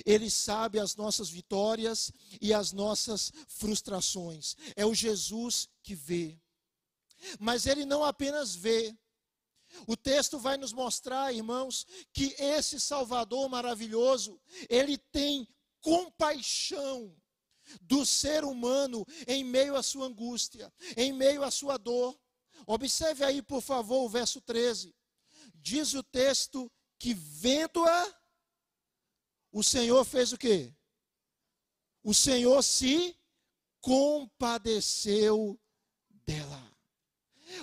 Ele 0.05 0.31
sabe 0.31 0.79
as 0.79 0.97
nossas 0.97 1.31
vitórias 1.31 2.13
e 2.41 2.53
as 2.53 2.73
nossas 2.73 3.33
frustrações. 3.47 4.57
É 4.77 4.85
o 4.85 4.95
Jesus 4.95 5.69
que 5.83 5.95
vê. 5.95 6.39
Mas 7.39 7.67
ele 7.67 7.85
não 7.85 8.05
apenas 8.05 8.55
vê. 8.55 8.97
O 9.87 9.97
texto 9.97 10.39
vai 10.39 10.57
nos 10.57 10.73
mostrar, 10.73 11.33
irmãos, 11.33 11.87
que 12.13 12.35
esse 12.39 12.81
Salvador 12.81 13.49
maravilhoso, 13.49 14.41
ele 14.69 14.97
tem 14.99 15.47
compaixão 15.81 17.15
do 17.83 18.05
ser 18.05 18.45
humano 18.45 19.05
em 19.27 19.45
meio 19.45 19.77
à 19.77 19.83
sua 19.83 20.07
angústia, 20.07 20.73
em 20.97 21.13
meio 21.13 21.43
à 21.43 21.51
sua 21.51 21.77
dor. 21.77 22.19
Observe 22.67 23.25
aí, 23.25 23.43
por 23.43 23.61
favor, 23.61 24.05
o 24.05 24.09
verso 24.09 24.41
13. 24.41 24.95
Diz 25.55 25.95
o 25.95 26.03
texto 26.03 26.71
que 26.99 27.15
vendo-a, 27.15 28.15
o 29.53 29.63
Senhor 29.63 30.05
fez 30.05 30.33
o 30.33 30.39
quê? 30.39 30.75
O 32.03 32.15
Senhor 32.15 32.63
se 32.63 33.17
compadeceu 33.81 35.59
dela. 36.27 36.78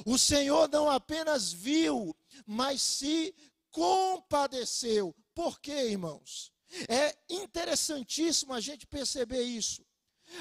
O 0.05 0.17
Senhor 0.17 0.69
não 0.69 0.89
apenas 0.89 1.51
viu, 1.51 2.15
mas 2.45 2.81
se 2.81 3.35
compadeceu. 3.71 5.15
Por 5.33 5.59
quê, 5.59 5.89
irmãos? 5.89 6.51
É 6.87 7.17
interessantíssimo 7.29 8.53
a 8.53 8.59
gente 8.59 8.87
perceber 8.87 9.43
isso. 9.43 9.85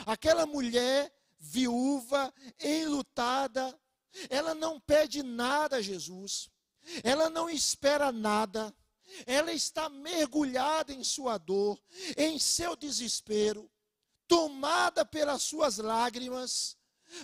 Aquela 0.06 0.46
mulher 0.46 1.12
viúva, 1.38 2.32
enlutada, 2.58 3.78
ela 4.30 4.54
não 4.54 4.80
pede 4.80 5.22
nada 5.22 5.76
a 5.76 5.82
Jesus, 5.82 6.48
ela 7.02 7.28
não 7.28 7.50
espera 7.50 8.10
nada, 8.10 8.74
ela 9.26 9.52
está 9.52 9.88
mergulhada 9.88 10.92
em 10.92 11.04
sua 11.04 11.36
dor, 11.36 11.80
em 12.16 12.38
seu 12.38 12.74
desespero, 12.74 13.70
tomada 14.26 15.04
pelas 15.04 15.42
suas 15.42 15.78
lágrimas, 15.78 16.76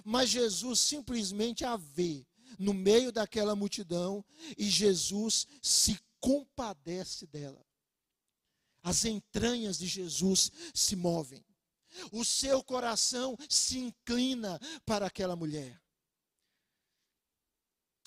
mas 0.04 0.30
Jesus 0.30 0.80
simplesmente 0.80 1.64
a 1.64 1.76
vê 1.76 2.26
no 2.58 2.74
meio 2.74 3.12
daquela 3.12 3.54
multidão 3.54 4.24
e 4.56 4.68
Jesus 4.68 5.46
se 5.62 5.98
compadece 6.20 7.26
dela. 7.26 7.64
As 8.82 9.04
entranhas 9.04 9.78
de 9.78 9.86
Jesus 9.86 10.50
se 10.74 10.96
movem. 10.96 11.44
O 12.12 12.24
seu 12.24 12.62
coração 12.62 13.36
se 13.48 13.78
inclina 13.78 14.58
para 14.84 15.06
aquela 15.06 15.36
mulher. 15.36 15.80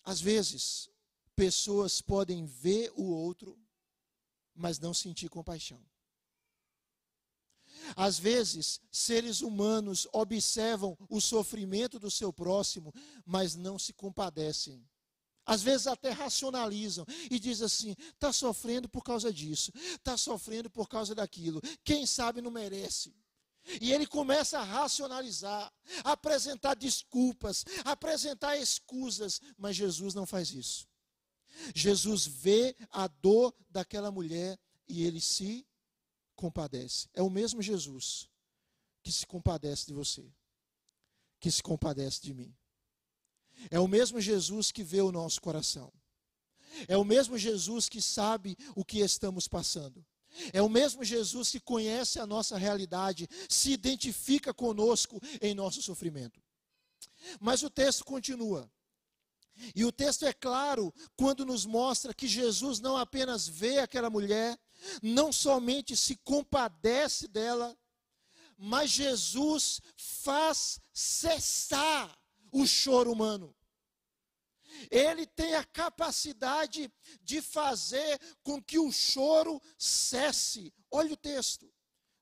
Às 0.04 0.19
vezes, 0.19 0.89
pessoas 1.36 2.02
podem 2.02 2.46
ver 2.46 2.91
o 2.96 3.04
outro, 3.04 3.60
mas 4.54 4.80
não 4.80 4.93
sentir 4.93 5.30
compaixão. 5.30 5.84
Às 7.96 8.17
vezes, 8.17 8.80
seres 8.91 9.41
humanos 9.41 10.08
observam 10.12 10.98
o 11.10 11.19
sofrimento 11.19 12.00
do 12.00 12.10
seu 12.10 12.32
próximo, 12.32 12.93
mas 13.26 13.56
não 13.56 13.78
se 13.78 13.93
compadecem. 13.93 14.86
Às 15.46 15.62
vezes 15.62 15.88
até 15.88 16.10
racionalizam 16.12 17.06
e 17.30 17.38
dizem 17.38 17.65
assim: 17.65 17.96
está 18.13 18.32
sofrendo 18.32 18.88
por 18.88 19.04
causa 19.04 19.32
disso, 19.32 19.72
está 19.76 20.15
sofrendo 20.15 20.69
por 20.69 20.88
causa 20.88 21.13
daquilo, 21.13 21.62
quem 21.84 22.06
sabe 22.06 22.41
não 22.41 22.52
merece. 22.52 23.13
E 23.82 23.93
ele 23.93 24.06
começa 24.06 24.60
a 24.60 24.63
racionalizar, 24.63 25.72
a 26.04 26.12
apresentar 26.12 26.76
desculpas, 26.76 27.63
a 27.86 27.91
apresentar 27.91 28.58
escusas, 28.58 29.39
mas 29.58 29.76
Jesus 29.76 30.13
não 30.13 30.26
faz 30.26 30.52
isso. 30.52 30.88
Jesus 31.74 32.26
vê 32.26 32.76
a 32.89 33.08
dor 33.08 33.54
daquela 33.69 34.12
mulher 34.12 34.60
e 34.88 35.04
ele 35.04 35.22
se 35.22 35.65
compadece. 36.43 37.08
É 37.13 37.21
o 37.21 37.29
mesmo 37.29 37.62
Jesus 37.62 38.29
que 39.01 39.12
se 39.12 39.25
compadece 39.25 39.86
de 39.88 39.93
você, 39.93 40.25
que 41.39 41.49
se 41.49 41.63
compadece 41.63 42.21
de 42.21 42.34
mim. 42.34 42.53
É 43.71 43.79
o 43.79 43.88
mesmo 43.88 44.19
Jesus 44.19 44.69
que 44.69 44.84
vê 44.84 45.01
o 45.01 45.12
nosso 45.12 45.41
coração. 45.41 45.91
É 46.88 46.97
o 46.97 47.06
mesmo 47.06 47.38
Jesus 47.38 47.88
que 47.88 48.01
sabe 48.01 48.58
o 48.75 48.84
que 48.84 48.99
estamos 48.99 49.47
passando. 49.47 50.06
É 50.51 50.62
o 50.62 50.67
mesmo 50.67 51.01
Jesus 51.03 51.49
que 51.49 51.62
conhece 51.62 52.19
a 52.19 52.25
nossa 52.25 52.58
realidade, 52.58 53.29
se 53.47 53.71
identifica 53.71 54.53
conosco 54.53 55.21
em 55.41 55.53
nosso 55.53 55.82
sofrimento. 55.82 56.41
Mas 57.39 57.63
o 57.63 57.69
texto 57.69 58.03
continua. 58.03 58.69
E 59.73 59.86
o 59.86 59.91
texto 59.93 60.25
é 60.25 60.34
claro 60.34 60.93
quando 61.15 61.45
nos 61.45 61.65
mostra 61.65 62.13
que 62.13 62.27
Jesus 62.27 62.82
não 62.82 62.97
apenas 62.97 63.47
vê 63.47 63.77
aquela 63.77 64.10
mulher, 64.10 64.60
não 65.02 65.32
somente 65.32 65.96
se 65.96 66.15
compadece 66.17 67.28
dela, 67.28 67.78
mas 68.58 68.91
Jesus 68.91 69.82
faz 69.96 70.80
cessar 70.93 72.17
o 72.52 72.65
choro 72.65 73.12
humano. 73.12 73.56
ele 74.89 75.26
tem 75.26 75.56
a 75.56 75.63
capacidade 75.63 76.91
de 77.22 77.41
fazer 77.41 78.19
com 78.41 78.62
que 78.62 78.80
o 78.80 78.91
choro 78.91 79.62
cesse. 79.78 80.74
Olha 80.89 81.13
o 81.13 81.17
texto, 81.17 81.72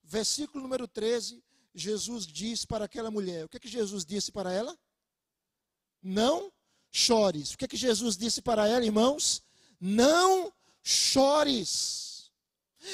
versículo 0.04 0.62
número 0.62 0.88
13. 0.88 1.44
Jesus 1.74 2.28
diz 2.28 2.66
para 2.66 2.86
aquela 2.86 3.10
mulher: 3.10 3.46
o 3.46 3.50
que, 3.50 3.58
é 3.58 3.60
que 3.60 3.70
Jesus 3.70 4.06
disse 4.06 4.32
para 4.32 4.52
ela? 4.52 4.78
Não 6.02 6.52
chores. 6.92 7.54
O 7.54 7.58
que, 7.58 7.66
é 7.66 7.68
que 7.68 7.78
Jesus 7.78 8.18
disse 8.18 8.42
para 8.42 8.68
ela, 8.68 8.84
irmãos? 8.84 9.42
Não 9.80 10.54
chores. 10.84 12.11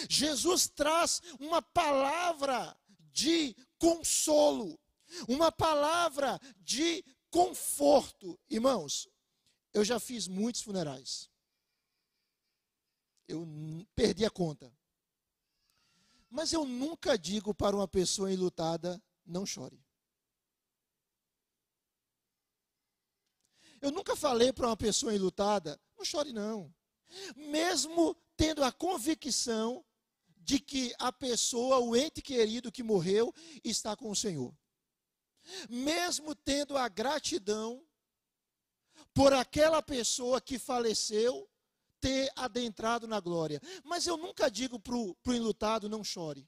Jesus 0.09 0.67
traz 0.67 1.21
uma 1.39 1.61
palavra 1.61 2.77
de 3.11 3.55
consolo, 3.77 4.79
uma 5.27 5.51
palavra 5.51 6.39
de 6.59 7.03
conforto. 7.29 8.39
Irmãos, 8.49 9.07
eu 9.73 9.83
já 9.83 9.99
fiz 9.99 10.27
muitos 10.27 10.61
funerais. 10.61 11.29
Eu 13.27 13.45
perdi 13.95 14.25
a 14.25 14.29
conta. 14.29 14.71
Mas 16.29 16.51
eu 16.51 16.65
nunca 16.65 17.17
digo 17.17 17.53
para 17.53 17.75
uma 17.75 17.87
pessoa 17.87 18.31
enlutada, 18.31 19.01
não 19.25 19.45
chore. 19.45 19.81
Eu 23.81 23.91
nunca 23.91 24.15
falei 24.15 24.51
para 24.51 24.67
uma 24.67 24.77
pessoa 24.77 25.13
enlutada, 25.13 25.79
não 25.97 26.03
chore 26.03 26.33
não. 26.33 26.73
Mesmo 27.35 28.15
tendo 28.35 28.63
a 28.63 28.71
convicção 28.71 29.83
de 30.37 30.59
que 30.59 30.93
a 30.99 31.11
pessoa, 31.11 31.79
o 31.79 31.95
ente 31.95 32.21
querido 32.21 32.71
que 32.71 32.83
morreu, 32.83 33.33
está 33.63 33.95
com 33.95 34.09
o 34.09 34.15
Senhor. 34.15 34.55
Mesmo 35.69 36.35
tendo 36.35 36.77
a 36.77 36.87
gratidão 36.87 37.85
por 39.13 39.33
aquela 39.33 39.81
pessoa 39.81 40.39
que 40.39 40.59
faleceu 40.59 41.49
ter 41.99 42.31
adentrado 42.35 43.07
na 43.07 43.19
glória. 43.19 43.61
Mas 43.83 44.05
eu 44.05 44.17
nunca 44.17 44.49
digo 44.49 44.79
para 44.79 44.95
o 44.95 45.15
enlutado 45.27 45.89
não 45.89 46.03
chore. 46.03 46.47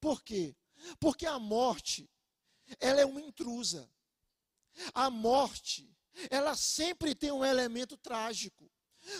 Por 0.00 0.22
quê? 0.22 0.56
Porque 0.98 1.26
a 1.26 1.38
morte, 1.38 2.10
ela 2.80 3.00
é 3.00 3.06
uma 3.06 3.20
intrusa. 3.20 3.88
A 4.94 5.10
morte, 5.10 5.94
ela 6.30 6.56
sempre 6.56 7.14
tem 7.14 7.30
um 7.30 7.44
elemento 7.44 7.96
trágico. 7.96 8.70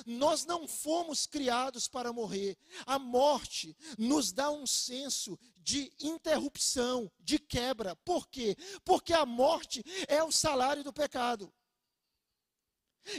Nós 0.07 0.45
não 0.45 0.67
fomos 0.67 1.27
criados 1.27 1.89
para 1.89 2.13
morrer. 2.13 2.57
A 2.87 2.99
morte 2.99 3.77
nos 3.99 4.33
dá 4.33 4.51
um 4.51 4.67
senso 4.67 5.39
de 5.57 5.93
interrupção, 6.01 7.11
de 7.19 7.39
quebra. 7.39 7.97
Por 7.97 8.29
quê? 8.29 8.57
Porque 8.85 9.13
a 9.13 9.27
morte 9.27 9.85
é 10.09 10.23
o 10.23 10.33
salário 10.33 10.85
do 10.85 10.93
pecado. 10.93 11.53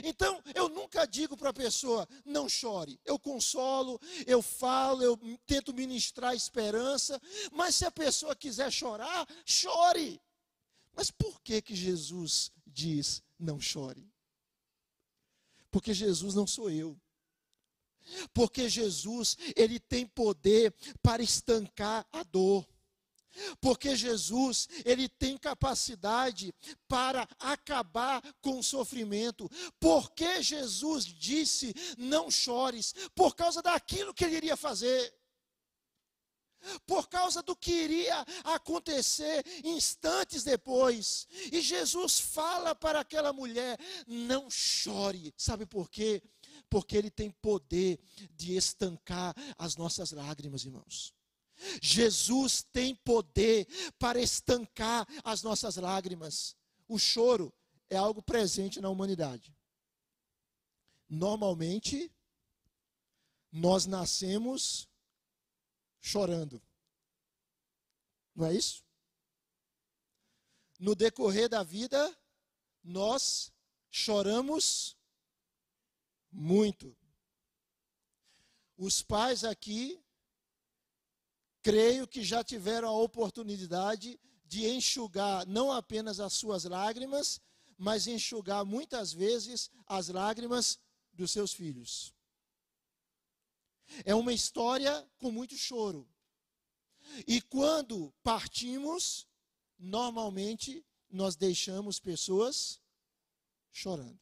Então, 0.02 0.42
eu 0.54 0.68
nunca 0.68 1.06
digo 1.06 1.36
para 1.36 1.50
a 1.50 1.54
pessoa, 1.54 2.08
não 2.24 2.48
chore. 2.48 2.98
Eu 3.04 3.18
consolo, 3.18 4.00
eu 4.26 4.40
falo, 4.40 5.02
eu 5.02 5.18
tento 5.46 5.74
ministrar 5.74 6.34
esperança, 6.34 7.20
mas 7.52 7.76
se 7.76 7.84
a 7.84 7.90
pessoa 7.90 8.34
quiser 8.34 8.70
chorar, 8.70 9.26
chore. 9.44 10.20
Mas 10.94 11.10
por 11.10 11.40
que 11.42 11.60
que 11.60 11.74
Jesus 11.74 12.50
diz 12.66 13.22
não 13.38 13.60
chore? 13.60 14.13
Porque 15.74 15.92
Jesus 15.92 16.36
não 16.36 16.46
sou 16.46 16.70
eu. 16.70 16.96
Porque 18.32 18.68
Jesus, 18.68 19.36
ele 19.56 19.80
tem 19.80 20.06
poder 20.06 20.72
para 21.02 21.20
estancar 21.20 22.06
a 22.12 22.22
dor. 22.22 22.64
Porque 23.60 23.96
Jesus, 23.96 24.68
ele 24.84 25.08
tem 25.08 25.36
capacidade 25.36 26.54
para 26.86 27.28
acabar 27.40 28.22
com 28.40 28.60
o 28.60 28.62
sofrimento. 28.62 29.50
Porque 29.80 30.40
Jesus 30.44 31.06
disse: 31.06 31.74
"Não 31.98 32.30
chores", 32.30 32.94
por 33.12 33.34
causa 33.34 33.60
daquilo 33.60 34.14
que 34.14 34.24
ele 34.24 34.36
iria 34.36 34.56
fazer. 34.56 35.12
Por 36.86 37.08
causa 37.08 37.42
do 37.42 37.56
que 37.56 37.72
iria 37.72 38.24
acontecer 38.44 39.44
instantes 39.64 40.42
depois. 40.42 41.26
E 41.52 41.60
Jesus 41.60 42.18
fala 42.18 42.74
para 42.74 43.00
aquela 43.00 43.32
mulher: 43.32 43.78
"Não 44.06 44.50
chore". 44.50 45.34
Sabe 45.36 45.66
por 45.66 45.90
quê? 45.90 46.22
Porque 46.68 46.96
ele 46.96 47.10
tem 47.10 47.30
poder 47.30 47.98
de 48.30 48.56
estancar 48.56 49.34
as 49.58 49.76
nossas 49.76 50.12
lágrimas, 50.12 50.64
irmãos. 50.64 51.14
Jesus 51.80 52.62
tem 52.72 52.94
poder 52.94 53.66
para 53.98 54.20
estancar 54.20 55.06
as 55.22 55.42
nossas 55.42 55.76
lágrimas. 55.76 56.56
O 56.88 56.98
choro 56.98 57.52
é 57.88 57.96
algo 57.96 58.22
presente 58.22 58.80
na 58.80 58.88
humanidade. 58.88 59.54
Normalmente, 61.08 62.10
nós 63.52 63.86
nascemos 63.86 64.88
chorando. 66.04 66.62
Não 68.36 68.46
é 68.46 68.54
isso? 68.54 68.84
No 70.78 70.94
decorrer 70.94 71.48
da 71.48 71.62
vida, 71.62 72.14
nós 72.82 73.50
choramos 73.90 74.98
muito. 76.30 76.94
Os 78.76 79.00
pais 79.00 79.44
aqui 79.44 80.04
creio 81.62 82.06
que 82.06 82.22
já 82.22 82.44
tiveram 82.44 82.88
a 82.88 83.00
oportunidade 83.00 84.20
de 84.44 84.66
enxugar 84.68 85.46
não 85.46 85.72
apenas 85.72 86.20
as 86.20 86.34
suas 86.34 86.64
lágrimas, 86.64 87.40
mas 87.78 88.06
enxugar 88.06 88.62
muitas 88.62 89.10
vezes 89.10 89.70
as 89.86 90.08
lágrimas 90.08 90.78
dos 91.14 91.30
seus 91.30 91.54
filhos. 91.54 92.14
É 94.04 94.14
uma 94.14 94.32
história 94.32 95.08
com 95.18 95.30
muito 95.30 95.56
choro. 95.56 96.08
E 97.26 97.40
quando 97.42 98.12
partimos, 98.22 99.28
normalmente 99.78 100.84
nós 101.10 101.36
deixamos 101.36 102.00
pessoas 102.00 102.80
chorando. 103.72 104.20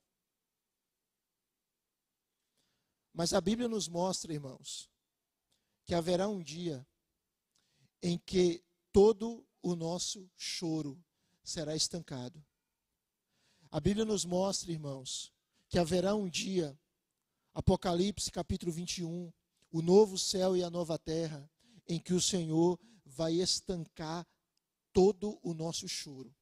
Mas 3.13 3.33
a 3.35 3.41
Bíblia 3.41 3.69
nos 3.69 3.89
mostra, 3.89 4.33
irmãos, 4.33 4.91
que 5.85 5.95
haverá 5.95 6.29
um 6.29 6.43
dia 6.43 6.87
em 8.03 8.19
que 8.19 8.65
todo 8.91 9.47
o 9.63 9.77
nosso 9.77 10.31
choro 10.37 11.03
será 11.45 11.77
estancado. 11.77 12.45
A 13.71 13.81
Bíblia 13.81 14.05
nos 14.05 14.25
mostra, 14.25 14.73
irmãos, 14.73 15.33
que 15.69 15.79
haverá 15.79 16.15
um 16.15 16.29
dia, 16.29 16.79
Apocalipse 17.55 18.31
capítulo 18.31 18.73
21, 18.73 19.33
o 19.73 19.81
novo 19.81 20.19
céu 20.19 20.57
e 20.57 20.63
a 20.63 20.71
nova 20.71 20.99
terra, 20.99 21.51
em 21.89 21.99
que 21.99 22.13
o 22.13 22.21
Senhor 22.21 22.79
vai 23.05 23.35
estancar 23.35 24.27
todo 24.93 25.39
o 25.43 25.55
nosso 25.55 25.89
choro. 25.89 26.33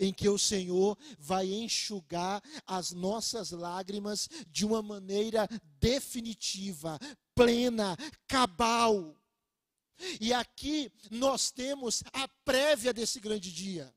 Em 0.00 0.12
que 0.12 0.28
o 0.28 0.38
Senhor 0.38 0.98
vai 1.18 1.52
enxugar 1.52 2.42
as 2.66 2.92
nossas 2.92 3.50
lágrimas 3.50 4.28
de 4.48 4.64
uma 4.64 4.82
maneira 4.82 5.48
definitiva, 5.78 6.98
plena, 7.34 7.96
cabal. 8.26 9.16
E 10.20 10.32
aqui 10.32 10.90
nós 11.10 11.50
temos 11.50 12.02
a 12.12 12.26
prévia 12.44 12.92
desse 12.92 13.20
grande 13.20 13.52
dia. 13.52 13.94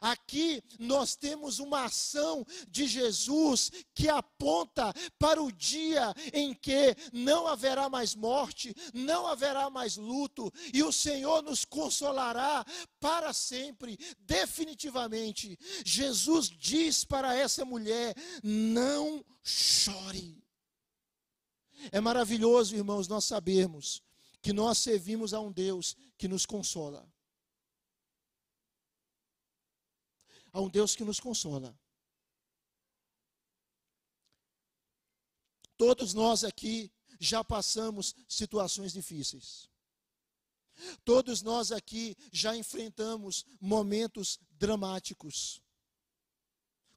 Aqui 0.00 0.62
nós 0.78 1.16
temos 1.16 1.58
uma 1.58 1.84
ação 1.84 2.44
de 2.68 2.86
Jesus 2.86 3.70
que 3.94 4.08
aponta 4.08 4.92
para 5.18 5.42
o 5.42 5.50
dia 5.52 6.14
em 6.32 6.54
que 6.54 6.96
não 7.12 7.46
haverá 7.46 7.88
mais 7.88 8.14
morte, 8.14 8.74
não 8.92 9.26
haverá 9.26 9.70
mais 9.70 9.96
luto, 9.96 10.52
e 10.72 10.82
o 10.82 10.92
Senhor 10.92 11.42
nos 11.42 11.64
consolará 11.64 12.64
para 13.00 13.32
sempre, 13.32 13.98
definitivamente. 14.20 15.58
Jesus 15.84 16.48
diz 16.48 17.04
para 17.04 17.34
essa 17.34 17.64
mulher: 17.64 18.14
não 18.42 19.24
chore. 19.42 20.42
É 21.92 22.00
maravilhoso, 22.00 22.74
irmãos, 22.74 23.06
nós 23.06 23.24
sabermos 23.24 24.02
que 24.42 24.52
nós 24.52 24.78
servimos 24.78 25.34
a 25.34 25.40
um 25.40 25.52
Deus 25.52 25.96
que 26.16 26.28
nos 26.28 26.46
consola. 26.46 27.06
A 30.56 30.60
um 30.62 30.70
Deus 30.70 30.96
que 30.96 31.04
nos 31.04 31.20
consola. 31.20 31.78
Todos 35.76 36.14
nós 36.14 36.44
aqui 36.44 36.90
já 37.20 37.44
passamos 37.44 38.14
situações 38.26 38.94
difíceis. 38.94 39.68
Todos 41.04 41.42
nós 41.42 41.72
aqui 41.72 42.16
já 42.32 42.56
enfrentamos 42.56 43.44
momentos 43.60 44.38
dramáticos 44.52 45.62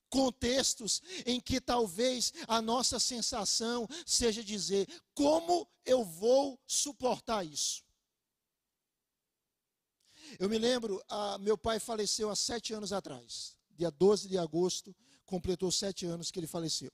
contextos 0.09 1.01
em 1.25 1.41
que 1.41 1.59
talvez 1.59 2.33
a 2.47 2.61
nossa 2.61 2.97
sensação 2.97 3.85
seja 4.05 4.41
dizer: 4.41 4.87
como 5.13 5.69
eu 5.85 6.05
vou 6.05 6.57
suportar 6.65 7.45
isso? 7.45 7.83
Eu 10.37 10.49
me 10.49 10.57
lembro, 10.57 11.01
meu 11.39 11.57
pai 11.57 11.79
faleceu 11.79 12.29
há 12.29 12.35
sete 12.35 12.73
anos 12.73 12.93
atrás, 12.93 13.57
dia 13.75 13.89
12 13.89 14.27
de 14.27 14.37
agosto, 14.37 14.95
completou 15.25 15.71
sete 15.71 16.05
anos 16.05 16.29
que 16.29 16.39
ele 16.39 16.47
faleceu. 16.47 16.91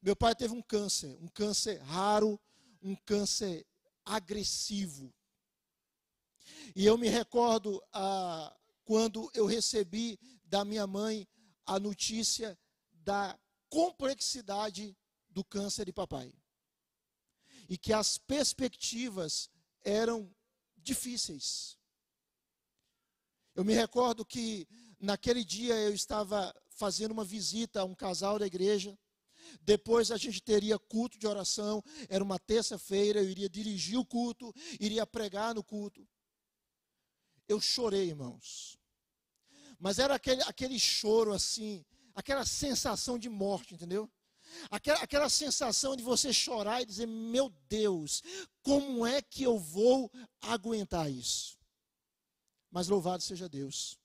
Meu 0.00 0.16
pai 0.16 0.34
teve 0.34 0.54
um 0.54 0.62
câncer, 0.62 1.16
um 1.20 1.28
câncer 1.28 1.80
raro, 1.82 2.40
um 2.82 2.96
câncer 2.96 3.66
agressivo. 4.04 5.12
E 6.74 6.84
eu 6.86 6.96
me 6.96 7.08
recordo 7.08 7.82
quando 8.84 9.30
eu 9.34 9.44
recebi 9.44 10.18
da 10.44 10.64
minha 10.64 10.86
mãe 10.86 11.28
a 11.66 11.78
notícia 11.78 12.58
da 12.92 13.38
complexidade 13.68 14.96
do 15.28 15.44
câncer 15.44 15.84
de 15.84 15.92
papai. 15.92 16.32
E 17.68 17.76
que 17.76 17.92
as 17.92 18.16
perspectivas 18.16 19.50
eram 19.84 20.34
difíceis. 20.76 21.77
Eu 23.58 23.64
me 23.64 23.74
recordo 23.74 24.24
que 24.24 24.68
naquele 25.00 25.44
dia 25.44 25.74
eu 25.74 25.92
estava 25.92 26.54
fazendo 26.70 27.10
uma 27.10 27.24
visita 27.24 27.80
a 27.80 27.84
um 27.84 27.92
casal 27.92 28.38
da 28.38 28.46
igreja. 28.46 28.96
Depois 29.62 30.12
a 30.12 30.16
gente 30.16 30.40
teria 30.40 30.78
culto 30.78 31.18
de 31.18 31.26
oração. 31.26 31.82
Era 32.08 32.22
uma 32.22 32.38
terça-feira, 32.38 33.18
eu 33.18 33.28
iria 33.28 33.48
dirigir 33.48 33.98
o 33.98 34.04
culto, 34.04 34.54
iria 34.78 35.04
pregar 35.04 35.56
no 35.56 35.64
culto. 35.64 36.06
Eu 37.48 37.60
chorei, 37.60 38.10
irmãos. 38.10 38.78
Mas 39.76 39.98
era 39.98 40.14
aquele, 40.14 40.42
aquele 40.42 40.78
choro 40.78 41.32
assim, 41.32 41.84
aquela 42.14 42.46
sensação 42.46 43.18
de 43.18 43.28
morte, 43.28 43.74
entendeu? 43.74 44.08
Aquela, 44.70 45.00
aquela 45.00 45.28
sensação 45.28 45.96
de 45.96 46.04
você 46.04 46.32
chorar 46.32 46.80
e 46.80 46.86
dizer: 46.86 47.06
Meu 47.06 47.52
Deus, 47.68 48.22
como 48.62 49.04
é 49.04 49.20
que 49.20 49.42
eu 49.42 49.58
vou 49.58 50.08
aguentar 50.42 51.10
isso? 51.10 51.57
Mas 52.70 52.88
louvado 52.88 53.22
seja 53.22 53.48
Deus, 53.48 53.98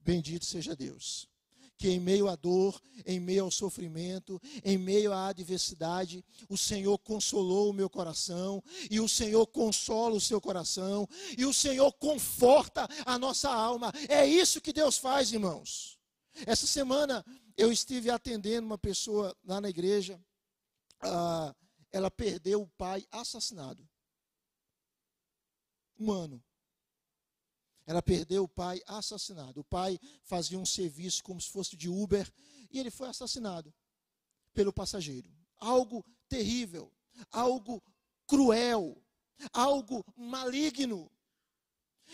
bendito 0.00 0.44
seja 0.44 0.74
Deus, 0.74 1.28
que 1.76 1.88
em 1.88 2.00
meio 2.00 2.28
à 2.28 2.34
dor, 2.34 2.80
em 3.06 3.20
meio 3.20 3.44
ao 3.44 3.50
sofrimento, 3.52 4.40
em 4.64 4.76
meio 4.76 5.12
à 5.12 5.28
adversidade, 5.28 6.24
o 6.48 6.58
Senhor 6.58 6.98
consolou 6.98 7.70
o 7.70 7.72
meu 7.72 7.88
coração, 7.88 8.62
e 8.90 8.98
o 8.98 9.08
Senhor 9.08 9.46
consola 9.46 10.16
o 10.16 10.20
seu 10.20 10.40
coração, 10.40 11.08
e 11.36 11.46
o 11.46 11.54
Senhor 11.54 11.92
conforta 11.92 12.88
a 13.06 13.16
nossa 13.16 13.48
alma. 13.48 13.92
É 14.08 14.26
isso 14.26 14.60
que 14.60 14.72
Deus 14.72 14.98
faz, 14.98 15.32
irmãos. 15.32 15.96
Essa 16.46 16.66
semana 16.66 17.24
eu 17.56 17.70
estive 17.72 18.10
atendendo 18.10 18.66
uma 18.66 18.78
pessoa 18.78 19.36
lá 19.44 19.60
na 19.60 19.68
igreja, 19.68 20.20
ah, 21.00 21.54
ela 21.92 22.10
perdeu 22.10 22.62
o 22.62 22.68
pai 22.68 23.06
assassinado. 23.10 23.88
Um 25.98 26.12
ano. 26.12 26.42
Ela 27.88 28.02
perdeu 28.02 28.44
o 28.44 28.48
pai 28.48 28.82
assassinado. 28.86 29.60
O 29.60 29.64
pai 29.64 29.98
fazia 30.22 30.58
um 30.58 30.66
serviço 30.66 31.24
como 31.24 31.40
se 31.40 31.48
fosse 31.48 31.74
de 31.74 31.88
Uber 31.88 32.30
e 32.70 32.78
ele 32.78 32.90
foi 32.90 33.08
assassinado 33.08 33.72
pelo 34.52 34.74
passageiro. 34.74 35.26
Algo 35.56 36.04
terrível, 36.28 36.92
algo 37.32 37.82
cruel, 38.26 39.02
algo 39.54 40.04
maligno. 40.14 41.10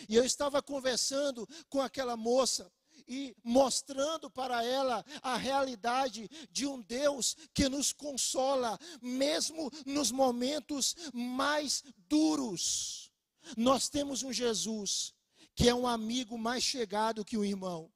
E 0.08 0.14
eu 0.14 0.24
estava 0.24 0.62
conversando 0.62 1.44
com 1.68 1.82
aquela 1.82 2.16
moça 2.16 2.72
e 3.08 3.34
mostrando 3.42 4.30
para 4.30 4.64
ela 4.64 5.04
a 5.22 5.36
realidade 5.36 6.28
de 6.52 6.68
um 6.68 6.80
Deus 6.82 7.36
que 7.52 7.68
nos 7.68 7.92
consola, 7.92 8.78
mesmo 9.02 9.68
nos 9.84 10.12
momentos 10.12 10.94
mais 11.12 11.82
duros. 12.06 13.10
Nós 13.56 13.88
temos 13.88 14.22
um 14.22 14.32
Jesus 14.32 15.13
que 15.54 15.68
é 15.68 15.74
um 15.74 15.86
amigo 15.86 16.36
mais 16.38 16.62
chegado 16.62 17.24
que 17.24 17.36
o 17.36 17.44
irmão. 17.44 17.90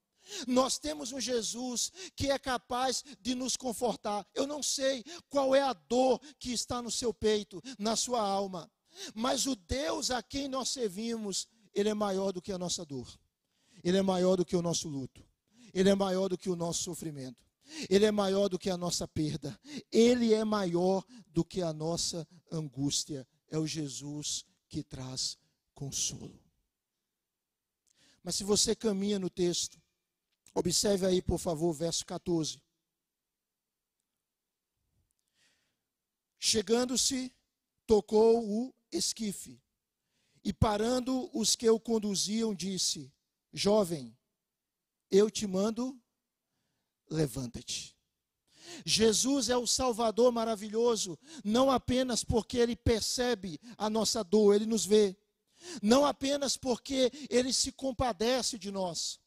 Nós 0.46 0.78
temos 0.78 1.12
um 1.12 1.20
Jesus 1.20 1.90
que 2.14 2.30
é 2.30 2.38
capaz 2.38 3.02
de 3.20 3.34
nos 3.34 3.56
confortar. 3.56 4.26
Eu 4.34 4.46
não 4.46 4.62
sei 4.62 5.04
qual 5.28 5.54
é 5.54 5.62
a 5.62 5.72
dor 5.72 6.20
que 6.38 6.52
está 6.52 6.82
no 6.82 6.90
seu 6.90 7.12
peito, 7.14 7.62
na 7.78 7.96
sua 7.96 8.20
alma, 8.20 8.70
mas 9.14 9.46
o 9.46 9.54
Deus 9.54 10.10
a 10.10 10.22
quem 10.22 10.48
nós 10.48 10.70
servimos, 10.70 11.48
ele 11.74 11.88
é 11.88 11.94
maior 11.94 12.32
do 12.32 12.42
que 12.42 12.52
a 12.52 12.58
nossa 12.58 12.84
dor. 12.84 13.08
Ele 13.82 13.96
é 13.96 14.02
maior 14.02 14.36
do 14.36 14.44
que 14.44 14.56
o 14.56 14.62
nosso 14.62 14.88
luto. 14.88 15.24
Ele 15.72 15.88
é 15.88 15.94
maior 15.94 16.28
do 16.28 16.38
que 16.38 16.50
o 16.50 16.56
nosso 16.56 16.82
sofrimento. 16.82 17.46
Ele 17.88 18.06
é 18.06 18.10
maior 18.10 18.48
do 18.48 18.58
que 18.58 18.70
a 18.70 18.76
nossa 18.76 19.06
perda. 19.06 19.58
Ele 19.92 20.32
é 20.32 20.44
maior 20.44 21.04
do 21.28 21.44
que 21.44 21.62
a 21.62 21.72
nossa 21.72 22.26
angústia. 22.50 23.26
É 23.50 23.58
o 23.58 23.66
Jesus 23.66 24.44
que 24.68 24.82
traz 24.82 25.38
consolo. 25.74 26.47
Mas 28.28 28.34
se 28.34 28.44
você 28.44 28.76
caminha 28.76 29.18
no 29.18 29.30
texto, 29.30 29.80
observe 30.52 31.06
aí, 31.06 31.22
por 31.22 31.38
favor, 31.38 31.72
verso 31.72 32.04
14. 32.04 32.60
Chegando-se, 36.38 37.34
tocou 37.86 38.46
o 38.46 38.74
esquife, 38.92 39.58
e 40.44 40.52
parando 40.52 41.30
os 41.32 41.56
que 41.56 41.70
o 41.70 41.80
conduziam, 41.80 42.54
disse: 42.54 43.10
Jovem, 43.50 44.14
eu 45.10 45.30
te 45.30 45.46
mando, 45.46 45.98
levanta-te. 47.08 47.96
Jesus 48.84 49.48
é 49.48 49.56
o 49.56 49.66
Salvador 49.66 50.30
maravilhoso, 50.32 51.18
não 51.42 51.70
apenas 51.70 52.22
porque 52.22 52.58
ele 52.58 52.76
percebe 52.76 53.58
a 53.78 53.88
nossa 53.88 54.22
dor, 54.22 54.54
ele 54.54 54.66
nos 54.66 54.84
vê, 54.84 55.16
não 55.82 56.04
apenas 56.04 56.56
porque 56.56 57.10
ele 57.28 57.52
se 57.52 57.72
compadece 57.72 58.58
de 58.58 58.70
nós, 58.70 59.18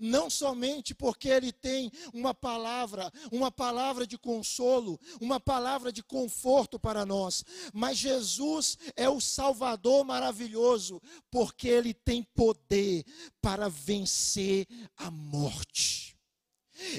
não 0.00 0.28
somente 0.28 0.94
porque 0.94 1.28
ele 1.28 1.52
tem 1.52 1.90
uma 2.12 2.34
palavra, 2.34 3.12
uma 3.30 3.50
palavra 3.50 4.06
de 4.06 4.18
consolo, 4.18 4.98
uma 5.20 5.38
palavra 5.38 5.92
de 5.92 6.02
conforto 6.02 6.78
para 6.78 7.06
nós, 7.06 7.44
mas 7.72 7.98
Jesus 7.98 8.76
é 8.96 9.08
o 9.08 9.20
Salvador 9.20 10.04
maravilhoso, 10.04 11.00
porque 11.30 11.68
ele 11.68 11.94
tem 11.94 12.22
poder 12.22 13.04
para 13.40 13.68
vencer 13.68 14.66
a 14.96 15.10
morte. 15.10 16.07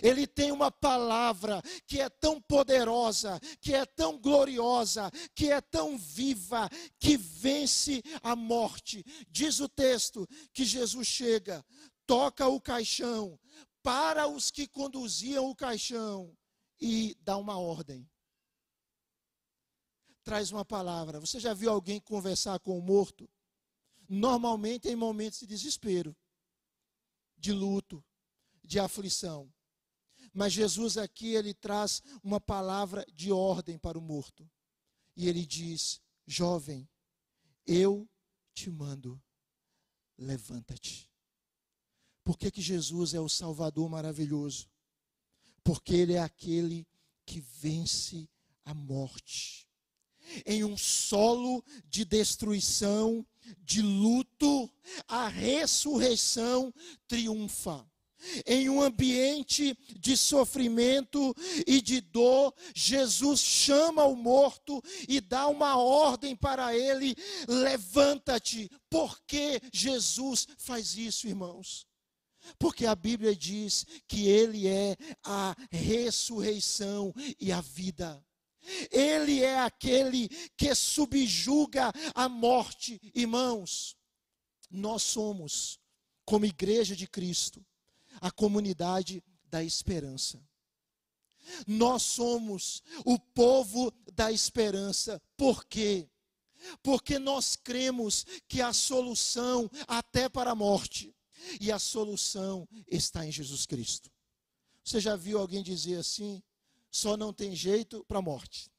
Ele 0.02 0.28
tem 0.28 0.52
uma 0.52 0.72
palavra 0.72 1.62
que 1.88 2.00
é 2.00 2.10
tão 2.10 2.42
poderosa, 2.42 3.40
que 3.62 3.74
é 3.74 3.86
tão 3.86 4.18
gloriosa, 4.18 5.12
que 5.36 5.52
é 5.52 5.62
tão 5.62 5.98
viva, 5.98 6.70
que 7.00 7.18
vence 7.18 8.02
a 8.22 8.36
morte. 8.36 9.04
Diz 9.30 9.60
o 9.60 9.70
texto 9.70 10.28
que 10.54 10.66
Jesus 10.66 11.08
chega, 11.08 11.66
toca 12.06 12.48
o 12.48 12.60
caixão, 12.60 13.40
para 13.82 14.28
os 14.28 14.52
que 14.52 14.68
conduziam 14.68 15.50
o 15.50 15.56
caixão 15.56 16.36
e 16.80 17.16
dá 17.22 17.38
uma 17.38 17.58
ordem. 17.58 18.10
Traz 20.24 20.52
uma 20.52 20.66
palavra. 20.66 21.20
Você 21.20 21.40
já 21.40 21.54
viu 21.54 21.72
alguém 21.72 22.00
conversar 22.00 22.60
com 22.60 22.78
o 22.78 22.82
morto? 22.82 23.30
Normalmente 24.08 24.88
em 24.88 24.96
momentos 24.96 25.40
de 25.40 25.48
desespero, 25.48 26.16
de 27.38 27.52
luto, 27.52 28.04
de 28.64 28.80
aflição. 28.80 29.52
Mas 30.34 30.54
Jesus 30.54 30.98
aqui 30.98 31.34
ele 31.34 31.54
traz 31.54 32.02
uma 32.24 32.40
palavra 32.40 33.06
de 33.14 33.32
ordem 33.32 33.78
para 33.78 33.98
o 33.98 34.02
morto. 34.02 34.50
E 35.16 35.28
ele 35.28 35.46
diz: 35.46 36.02
Jovem, 36.26 36.88
eu 37.66 38.08
te 38.54 38.70
mando, 38.70 39.22
levanta-te. 40.18 41.10
Por 42.30 42.38
que, 42.38 42.52
que 42.52 42.62
Jesus 42.62 43.16
é 43.16 43.20
o 43.20 43.28
Salvador 43.28 43.90
maravilhoso? 43.90 44.70
Porque 45.64 45.96
Ele 45.96 46.14
é 46.14 46.20
aquele 46.20 46.88
que 47.26 47.40
vence 47.40 48.30
a 48.64 48.74
morte. 48.74 49.68
Em 50.46 50.64
um 50.64 50.78
solo 50.78 51.64
de 51.86 52.06
destruição, 52.06 53.26
de 53.64 53.82
luto, 53.82 54.72
a 55.08 55.28
ressurreição 55.28 56.72
triunfa. 57.08 57.89
Em 58.46 58.70
um 58.70 58.82
ambiente 58.82 59.78
de 59.98 60.18
sofrimento 60.18 61.34
e 61.66 61.82
de 61.82 62.02
dor, 62.02 62.54
Jesus 62.76 63.40
chama 63.40 64.04
o 64.06 64.16
morto 64.16 64.82
e 65.08 65.22
dá 65.22 65.48
uma 65.48 65.78
ordem 65.78 66.36
para 66.36 66.76
ele: 66.76 67.16
levanta-te. 67.48 68.70
Por 68.90 69.22
que 69.26 69.62
Jesus 69.72 70.48
faz 70.58 70.96
isso, 70.96 71.28
irmãos? 71.28 71.88
Porque 72.58 72.86
a 72.86 72.96
Bíblia 72.96 73.36
diz 73.36 73.86
que 74.08 74.28
Ele 74.28 74.68
é 74.68 74.96
a 75.24 75.56
ressurreição 75.72 77.14
e 77.40 77.52
a 77.52 77.62
vida. 77.62 78.24
Ele 78.92 79.44
é 79.44 79.60
aquele 79.60 80.30
que 80.58 80.74
subjuga 80.76 81.92
a 82.14 82.28
morte, 82.28 83.00
irmãos. 83.14 83.96
Nós 84.70 85.04
somos, 85.04 85.80
como 86.26 86.46
igreja 86.46 86.96
de 86.96 87.08
Cristo, 87.08 87.66
a 88.22 88.32
comunidade 88.32 89.24
da 89.46 89.64
esperança. 89.64 90.42
Nós 91.66 92.04
somos 92.04 92.84
o 93.06 93.18
povo 93.18 93.92
da 94.14 94.32
esperança. 94.32 95.22
Por 95.36 95.66
quê? 95.66 96.10
Porque 96.84 97.18
nós 97.18 97.56
cremos 97.56 98.26
que 98.48 98.62
a 98.62 98.74
solução 98.74 99.70
até 99.88 100.28
para 100.28 100.52
a 100.52 100.56
morte 100.56 101.16
e 101.60 101.72
a 101.72 101.80
solução 101.80 102.68
está 102.88 103.26
em 103.26 103.32
Jesus 103.32 103.66
Cristo. 103.66 104.12
Você 104.84 105.00
já 105.00 105.16
viu 105.16 105.40
alguém 105.40 105.64
dizer 105.64 105.98
assim? 105.98 106.42
Só 106.92 107.16
não 107.16 107.32
tem 107.32 107.56
jeito 107.56 108.04
para 108.06 108.20
a 108.20 108.22
morte. 108.22 108.72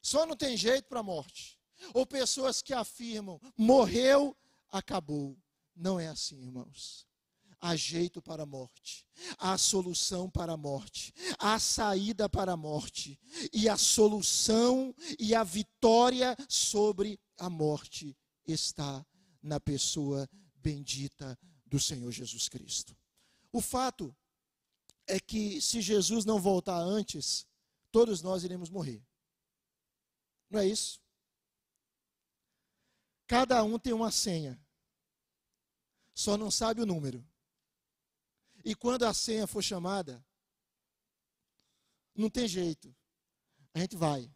Só 0.00 0.26
não 0.26 0.36
tem 0.36 0.56
jeito 0.56 0.88
para 0.88 1.00
a 1.00 1.04
morte. 1.04 1.58
Ou 1.92 2.06
pessoas 2.06 2.62
que 2.62 2.72
afirmam: 2.72 3.40
morreu, 3.56 4.36
acabou. 4.70 5.36
Não 5.74 5.98
é 5.98 6.08
assim, 6.08 6.40
irmãos. 6.42 7.06
Há 7.64 7.76
jeito 7.76 8.20
para 8.20 8.42
a 8.42 8.46
morte, 8.46 9.06
há 9.38 9.56
solução 9.56 10.28
para 10.28 10.54
a 10.54 10.56
morte, 10.56 11.14
há 11.38 11.60
saída 11.60 12.28
para 12.28 12.54
a 12.54 12.56
morte, 12.56 13.20
e 13.52 13.68
a 13.68 13.76
solução 13.76 14.92
e 15.16 15.32
a 15.32 15.44
vitória 15.44 16.36
sobre 16.48 17.20
a 17.38 17.48
morte 17.48 18.18
está 18.44 19.06
na 19.40 19.60
pessoa 19.60 20.28
bendita 20.56 21.38
do 21.64 21.78
Senhor 21.78 22.10
Jesus 22.10 22.48
Cristo. 22.48 22.96
O 23.52 23.60
fato 23.60 24.12
é 25.06 25.20
que 25.20 25.60
se 25.60 25.80
Jesus 25.80 26.24
não 26.24 26.40
voltar 26.40 26.80
antes, 26.80 27.46
todos 27.92 28.22
nós 28.22 28.42
iremos 28.42 28.70
morrer. 28.70 29.06
Não 30.50 30.58
é 30.58 30.66
isso? 30.66 31.00
Cada 33.28 33.62
um 33.62 33.78
tem 33.78 33.92
uma 33.92 34.10
senha, 34.10 34.60
só 36.12 36.36
não 36.36 36.50
sabe 36.50 36.82
o 36.82 36.86
número. 36.86 37.24
E 38.64 38.74
quando 38.74 39.04
a 39.04 39.12
senha 39.12 39.46
for 39.46 39.62
chamada, 39.62 40.24
não 42.14 42.30
tem 42.30 42.46
jeito, 42.46 42.94
a 43.74 43.80
gente 43.80 43.96
vai, 43.96 44.30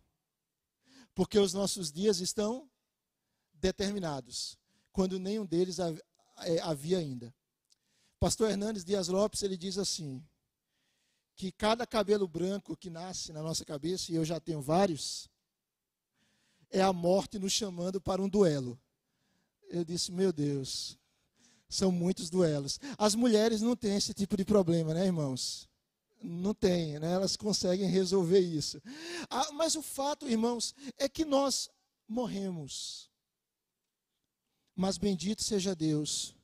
porque 1.14 1.38
os 1.38 1.52
nossos 1.52 1.92
dias 1.92 2.20
estão 2.20 2.70
determinados, 3.54 4.58
quando 4.92 5.18
nenhum 5.18 5.46
deles 5.46 5.78
é, 5.78 6.60
havia 6.62 6.98
ainda. 6.98 7.34
Pastor 8.18 8.50
Hernandes 8.50 8.84
Dias 8.84 9.08
Lopes, 9.08 9.42
ele 9.42 9.56
diz 9.56 9.78
assim, 9.78 10.24
que 11.34 11.52
cada 11.52 11.86
cabelo 11.86 12.26
branco 12.26 12.76
que 12.76 12.88
nasce 12.88 13.32
na 13.32 13.42
nossa 13.42 13.64
cabeça, 13.64 14.10
e 14.10 14.14
eu 14.14 14.24
já 14.24 14.40
tenho 14.40 14.62
vários, 14.62 15.28
é 16.70 16.80
a 16.80 16.92
morte 16.92 17.38
nos 17.38 17.52
chamando 17.52 18.00
para 18.00 18.22
um 18.22 18.28
duelo. 18.28 18.80
Eu 19.68 19.84
disse, 19.84 20.10
meu 20.10 20.32
Deus, 20.32 20.98
são 21.76 21.92
muitos 21.92 22.30
duelos. 22.30 22.80
As 22.98 23.14
mulheres 23.14 23.60
não 23.60 23.76
têm 23.76 23.96
esse 23.96 24.14
tipo 24.14 24.36
de 24.36 24.44
problema, 24.44 24.94
né, 24.94 25.06
irmãos? 25.06 25.68
Não 26.22 26.54
tem, 26.54 26.98
né? 26.98 27.12
Elas 27.12 27.36
conseguem 27.36 27.88
resolver 27.88 28.40
isso. 28.40 28.80
Ah, 29.28 29.52
mas 29.52 29.74
o 29.74 29.82
fato, 29.82 30.28
irmãos, 30.28 30.74
é 30.98 31.08
que 31.08 31.24
nós 31.24 31.68
morremos. 32.08 33.10
Mas 34.74 34.98
bendito 34.98 35.42
seja 35.42 35.74
Deus, 35.74 36.34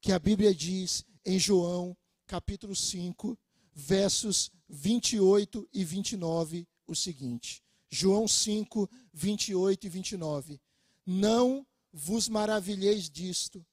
que 0.00 0.12
a 0.12 0.18
Bíblia 0.18 0.54
diz 0.54 1.04
em 1.24 1.38
João, 1.38 1.96
capítulo 2.26 2.74
5, 2.74 3.38
versos 3.72 4.50
28 4.68 5.68
e 5.72 5.84
29, 5.84 6.66
o 6.86 6.94
seguinte: 6.94 7.62
João 7.88 8.26
5, 8.26 8.88
28 9.12 9.86
e 9.86 9.90
29. 9.90 10.60
Não 11.06 11.66
vos 11.92 12.28
maravilheis 12.28 13.10
disto, 13.10 13.64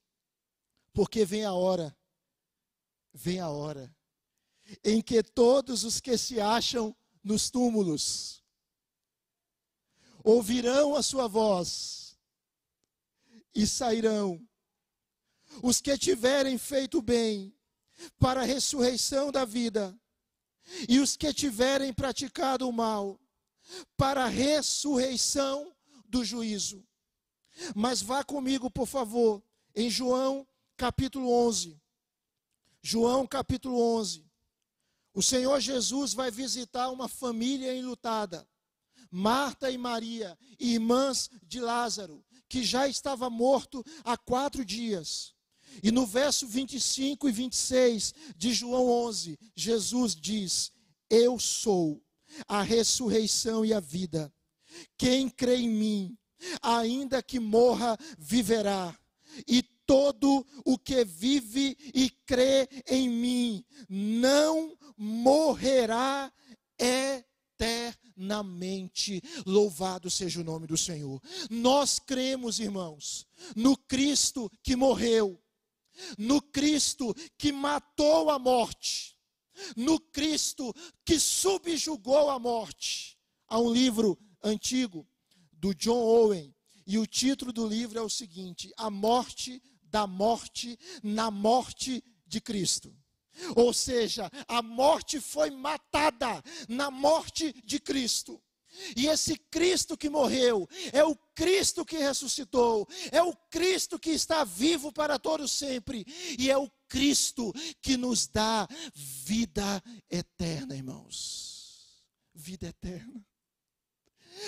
porque 0.97 1.23
vem 1.23 1.45
a 1.45 1.53
hora, 1.53 1.95
vem 3.13 3.39
a 3.39 3.49
hora, 3.51 3.95
em 4.83 4.99
que 4.99 5.21
todos 5.21 5.83
os 5.83 6.01
que 6.01 6.17
se 6.17 6.41
acham 6.41 6.97
nos 7.23 7.51
túmulos 7.51 8.43
ouvirão 10.23 10.95
a 10.95 11.03
sua 11.03 11.27
voz 11.27 12.17
e 13.53 13.67
sairão. 13.67 14.43
Os 15.61 15.79
que 15.79 15.95
tiverem 15.99 16.57
feito 16.57 16.99
bem 16.99 17.55
para 18.17 18.41
a 18.41 18.45
ressurreição 18.45 19.31
da 19.31 19.45
vida, 19.45 19.95
e 20.89 20.99
os 20.99 21.15
que 21.15 21.31
tiverem 21.31 21.93
praticado 21.93 22.67
o 22.67 22.73
mal 22.73 23.21
para 23.95 24.23
a 24.23 24.29
ressurreição 24.29 25.71
do 26.07 26.25
juízo. 26.25 26.83
Mas 27.75 28.01
vá 28.01 28.23
comigo, 28.23 28.71
por 28.71 28.87
favor, 28.87 29.43
em 29.75 29.91
João 29.91 30.47
capítulo 30.77 31.31
11. 31.47 31.81
João 32.81 33.25
capítulo 33.25 33.81
11. 33.97 34.23
O 35.13 35.23
Senhor 35.23 35.59
Jesus 35.59 36.13
vai 36.13 36.29
visitar 36.29 36.89
uma 36.89 37.07
família 37.07 37.75
enlutada. 37.75 38.47
Marta 39.09 39.71
e 39.71 39.77
Maria, 39.77 40.37
irmãs 40.59 41.29
de 41.43 41.59
Lázaro, 41.59 42.23
que 42.47 42.63
já 42.63 42.87
estava 42.87 43.29
morto 43.29 43.83
há 44.03 44.15
quatro 44.15 44.63
dias. 44.63 45.33
E 45.81 45.91
no 45.91 46.05
verso 46.05 46.47
25 46.47 47.27
e 47.27 47.31
26 47.31 48.13
de 48.35 48.53
João 48.53 48.87
11, 48.87 49.39
Jesus 49.55 50.15
diz: 50.15 50.71
Eu 51.09 51.39
sou 51.39 52.03
a 52.47 52.61
ressurreição 52.61 53.65
e 53.65 53.73
a 53.73 53.79
vida. 53.79 54.31
Quem 54.97 55.29
crê 55.29 55.57
em 55.57 55.69
mim, 55.69 56.17
ainda 56.61 57.23
que 57.23 57.39
morra, 57.39 57.97
viverá. 58.17 58.97
E 59.47 59.63
todo 59.87 60.45
o 60.63 60.77
que 60.77 61.03
vive 61.03 61.75
e 61.93 62.11
crê 62.25 62.69
em 62.87 63.09
mim 63.09 63.65
não 63.89 64.77
morrerá 64.95 66.31
eternamente. 67.57 69.23
Louvado 69.45 70.11
seja 70.11 70.41
o 70.41 70.43
nome 70.43 70.67
do 70.67 70.77
Senhor. 70.77 71.19
Nós 71.49 71.97
cremos, 71.97 72.59
irmãos, 72.59 73.25
no 73.55 73.75
Cristo 73.75 74.51
que 74.61 74.75
morreu 74.75 75.41
no 76.17 76.41
Cristo 76.41 77.13
que 77.37 77.51
matou 77.51 78.29
a 78.29 78.37
morte, 78.37 79.17
no 79.75 79.99
Cristo 79.99 80.73
que 81.03 81.19
subjugou 81.19 82.29
a 82.29 82.39
morte. 82.39 83.17
Há 83.47 83.59
um 83.59 83.71
livro 83.71 84.17
antigo 84.43 85.07
do 85.51 85.73
John 85.73 85.99
Owen, 85.99 86.53
e 86.85 86.97
o 86.97 87.05
título 87.05 87.51
do 87.51 87.67
livro 87.67 87.99
é 87.99 88.01
o 88.01 88.09
seguinte: 88.09 88.71
A 88.77 88.89
Morte 88.89 89.61
da 89.89 90.07
Morte 90.07 90.77
na 91.03 91.31
Morte 91.31 92.03
de 92.25 92.41
Cristo. 92.41 92.95
Ou 93.55 93.73
seja, 93.73 94.29
a 94.47 94.61
morte 94.61 95.19
foi 95.19 95.51
matada 95.51 96.43
na 96.67 96.89
morte 96.89 97.53
de 97.63 97.79
Cristo. 97.79 98.41
E 98.95 99.07
esse 99.07 99.37
Cristo 99.49 99.97
que 99.97 100.09
morreu 100.09 100.67
é 100.91 101.03
o 101.03 101.15
Cristo 101.33 101.85
que 101.85 101.97
ressuscitou, 101.97 102.87
é 103.11 103.21
o 103.21 103.33
Cristo 103.49 103.97
que 103.97 104.11
está 104.11 104.43
vivo 104.43 104.91
para 104.91 105.17
todos 105.17 105.51
sempre, 105.51 106.05
e 106.37 106.51
é 106.51 106.57
o 106.57 106.69
Cristo 106.87 107.53
que 107.81 107.97
nos 107.97 108.27
dá 108.27 108.67
vida 108.93 109.81
eterna, 110.09 110.75
irmãos. 110.75 112.03
Vida 112.33 112.67
eterna. 112.67 113.25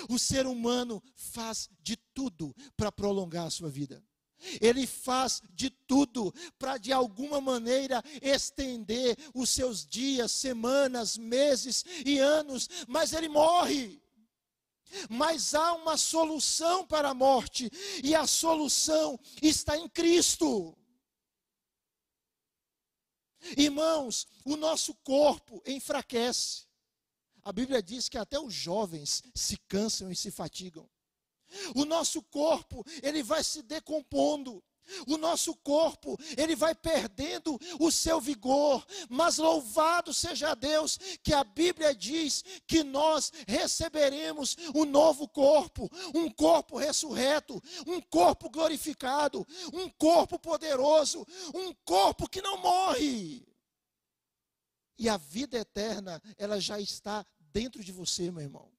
O 0.07 0.19
ser 0.19 0.45
humano 0.45 1.01
faz 1.15 1.67
de 1.81 1.97
tudo 2.13 2.55
para 2.77 2.91
prolongar 2.91 3.47
a 3.47 3.51
sua 3.51 3.69
vida. 3.69 4.03
Ele 4.61 4.87
faz 4.87 5.41
de 5.53 5.69
tudo 5.69 6.33
para, 6.57 6.77
de 6.77 6.91
alguma 6.91 7.41
maneira, 7.41 8.03
estender 8.21 9.17
os 9.33 9.49
seus 9.49 9.85
dias, 9.85 10.31
semanas, 10.31 11.17
meses 11.17 11.83
e 12.05 12.19
anos, 12.19 12.69
mas 12.87 13.13
ele 13.13 13.27
morre. 13.29 14.01
Mas 15.09 15.53
há 15.53 15.73
uma 15.73 15.97
solução 15.97 16.85
para 16.85 17.09
a 17.09 17.13
morte, 17.13 17.69
e 18.03 18.15
a 18.15 18.25
solução 18.25 19.19
está 19.41 19.77
em 19.77 19.87
Cristo. 19.87 20.75
Irmãos, 23.55 24.27
o 24.43 24.55
nosso 24.55 24.93
corpo 24.95 25.61
enfraquece. 25.65 26.67
A 27.41 27.51
Bíblia 27.51 27.81
diz 27.81 28.09
que 28.09 28.17
até 28.17 28.39
os 28.39 28.53
jovens 28.53 29.23
se 29.33 29.57
cansam 29.67 30.11
e 30.11 30.15
se 30.15 30.29
fatigam. 30.29 30.89
O 31.75 31.85
nosso 31.85 32.21
corpo, 32.23 32.85
ele 33.01 33.23
vai 33.23 33.43
se 33.43 33.61
decompondo. 33.61 34.63
O 35.07 35.17
nosso 35.17 35.55
corpo, 35.55 36.17
ele 36.37 36.55
vai 36.55 36.73
perdendo 36.73 37.59
o 37.79 37.91
seu 37.91 38.19
vigor, 38.19 38.85
mas 39.07 39.37
louvado 39.37 40.13
seja 40.13 40.55
Deus 40.55 40.97
que 41.21 41.33
a 41.33 41.43
Bíblia 41.43 41.93
diz 41.93 42.43
que 42.65 42.83
nós 42.83 43.31
receberemos 43.47 44.57
um 44.73 44.85
novo 44.85 45.27
corpo, 45.27 45.89
um 46.13 46.29
corpo 46.29 46.77
ressurreto, 46.77 47.61
um 47.85 48.01
corpo 48.01 48.49
glorificado, 48.49 49.45
um 49.73 49.89
corpo 49.89 50.39
poderoso, 50.39 51.25
um 51.53 51.73
corpo 51.85 52.27
que 52.27 52.41
não 52.41 52.57
morre. 52.57 53.47
E 54.97 55.07
a 55.07 55.17
vida 55.17 55.57
eterna, 55.57 56.21
ela 56.37 56.59
já 56.59 56.79
está 56.79 57.25
dentro 57.39 57.83
de 57.83 57.91
você, 57.91 58.29
meu 58.31 58.41
irmão. 58.41 58.78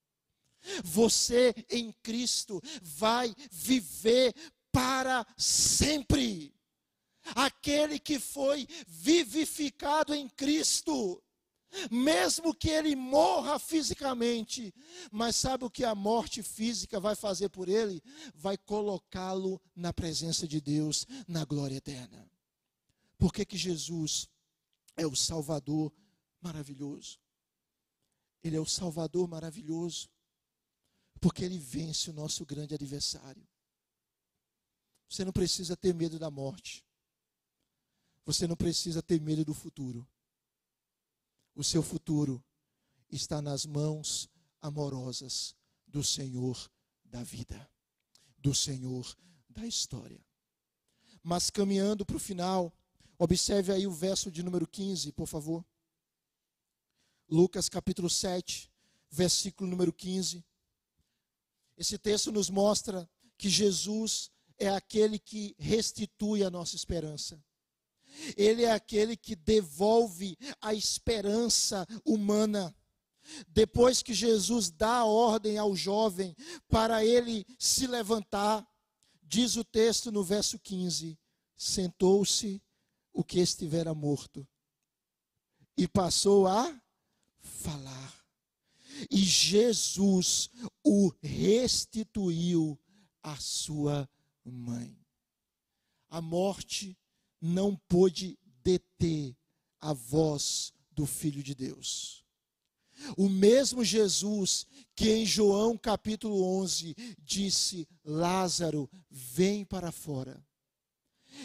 Você 0.84 1.54
em 1.70 1.92
Cristo 2.02 2.62
vai 2.82 3.34
viver 3.50 4.34
para 4.72 5.26
sempre. 5.36 6.54
Aquele 7.34 7.98
que 7.98 8.18
foi 8.18 8.66
vivificado 8.86 10.14
em 10.14 10.28
Cristo, 10.28 11.22
mesmo 11.90 12.54
que 12.54 12.70
ele 12.70 12.96
morra 12.96 13.58
fisicamente, 13.58 14.74
mas 15.12 15.36
sabe 15.36 15.64
o 15.64 15.70
que 15.70 15.84
a 15.84 15.94
morte 15.94 16.42
física 16.42 16.98
vai 16.98 17.14
fazer 17.14 17.48
por 17.50 17.68
ele? 17.68 18.02
Vai 18.34 18.56
colocá-lo 18.56 19.60
na 19.76 19.92
presença 19.92 20.48
de 20.48 20.60
Deus, 20.60 21.06
na 21.28 21.44
glória 21.44 21.76
eterna. 21.76 22.28
Por 23.18 23.32
que, 23.32 23.44
que 23.44 23.56
Jesus 23.56 24.28
é 24.96 25.06
o 25.06 25.14
Salvador 25.14 25.92
maravilhoso. 26.40 27.18
Ele 28.42 28.56
é 28.56 28.60
o 28.60 28.66
Salvador 28.66 29.28
maravilhoso, 29.28 30.08
porque 31.20 31.44
ele 31.44 31.58
vence 31.58 32.10
o 32.10 32.12
nosso 32.12 32.46
grande 32.46 32.74
adversário. 32.74 33.46
Você 35.08 35.24
não 35.24 35.32
precisa 35.32 35.76
ter 35.76 35.94
medo 35.94 36.18
da 36.18 36.30
morte. 36.30 36.84
Você 38.24 38.46
não 38.46 38.56
precisa 38.56 39.02
ter 39.02 39.20
medo 39.20 39.44
do 39.44 39.52
futuro. 39.52 40.08
O 41.54 41.64
seu 41.64 41.82
futuro 41.82 42.42
está 43.10 43.42
nas 43.42 43.66
mãos 43.66 44.28
amorosas 44.62 45.54
do 45.86 46.02
Senhor 46.02 46.70
da 47.04 47.22
vida, 47.22 47.68
do 48.38 48.54
Senhor 48.54 49.16
da 49.48 49.66
história. 49.66 50.24
Mas 51.22 51.50
caminhando 51.50 52.06
para 52.06 52.16
o 52.16 52.20
final, 52.20 52.72
observe 53.18 53.72
aí 53.72 53.86
o 53.86 53.92
verso 53.92 54.30
de 54.30 54.42
número 54.42 54.66
15, 54.66 55.12
por 55.12 55.26
favor. 55.26 55.64
Lucas 57.28 57.68
capítulo 57.68 58.08
7, 58.08 58.70
versículo 59.10 59.68
número 59.68 59.92
15. 59.92 60.44
Esse 61.80 61.96
texto 61.96 62.30
nos 62.30 62.50
mostra 62.50 63.08
que 63.38 63.48
Jesus 63.48 64.30
é 64.58 64.68
aquele 64.68 65.18
que 65.18 65.56
restitui 65.58 66.44
a 66.44 66.50
nossa 66.50 66.76
esperança. 66.76 67.42
Ele 68.36 68.64
é 68.64 68.70
aquele 68.70 69.16
que 69.16 69.34
devolve 69.34 70.36
a 70.60 70.74
esperança 70.74 71.86
humana. 72.04 72.76
Depois 73.48 74.02
que 74.02 74.12
Jesus 74.12 74.70
dá 74.70 74.98
a 74.98 75.04
ordem 75.06 75.56
ao 75.56 75.74
jovem 75.74 76.36
para 76.68 77.02
ele 77.02 77.46
se 77.58 77.86
levantar, 77.86 78.68
diz 79.22 79.56
o 79.56 79.64
texto 79.64 80.12
no 80.12 80.22
verso 80.22 80.58
15: 80.58 81.18
sentou-se 81.56 82.62
o 83.10 83.24
que 83.24 83.40
estivera 83.40 83.94
morto 83.94 84.46
e 85.78 85.88
passou 85.88 86.46
a 86.46 86.78
falar. 87.40 88.20
E 89.10 89.18
Jesus 89.18 90.50
o 90.84 91.12
restituiu 91.22 92.78
à 93.22 93.36
sua 93.36 94.08
mãe. 94.44 94.96
A 96.08 96.20
morte 96.20 96.98
não 97.40 97.76
pôde 97.88 98.38
deter 98.62 99.36
a 99.80 99.92
voz 99.92 100.72
do 100.92 101.06
Filho 101.06 101.42
de 101.42 101.54
Deus. 101.54 102.24
O 103.16 103.28
mesmo 103.28 103.82
Jesus 103.82 104.66
que 104.94 105.10
em 105.10 105.24
João 105.24 105.76
capítulo 105.78 106.42
11 106.60 106.94
disse: 107.18 107.88
Lázaro, 108.04 108.90
vem 109.10 109.64
para 109.64 109.90
fora. 109.90 110.44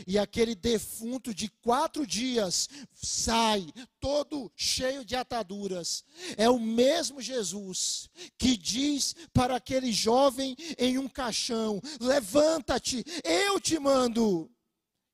E 0.07 0.17
aquele 0.17 0.55
defunto 0.55 1.33
de 1.33 1.49
quatro 1.49 2.05
dias 2.05 2.69
sai, 2.93 3.65
todo 3.99 4.51
cheio 4.55 5.05
de 5.05 5.15
ataduras. 5.15 6.03
É 6.38 6.49
o 6.49 6.59
mesmo 6.59 7.21
Jesus 7.21 8.09
que 8.38 8.57
diz 8.57 9.15
para 9.33 9.55
aquele 9.55 9.91
jovem 9.91 10.55
em 10.77 10.97
um 10.97 11.07
caixão: 11.07 11.81
Levanta-te, 11.99 13.03
eu 13.23 13.59
te 13.59 13.79
mando. 13.79 14.51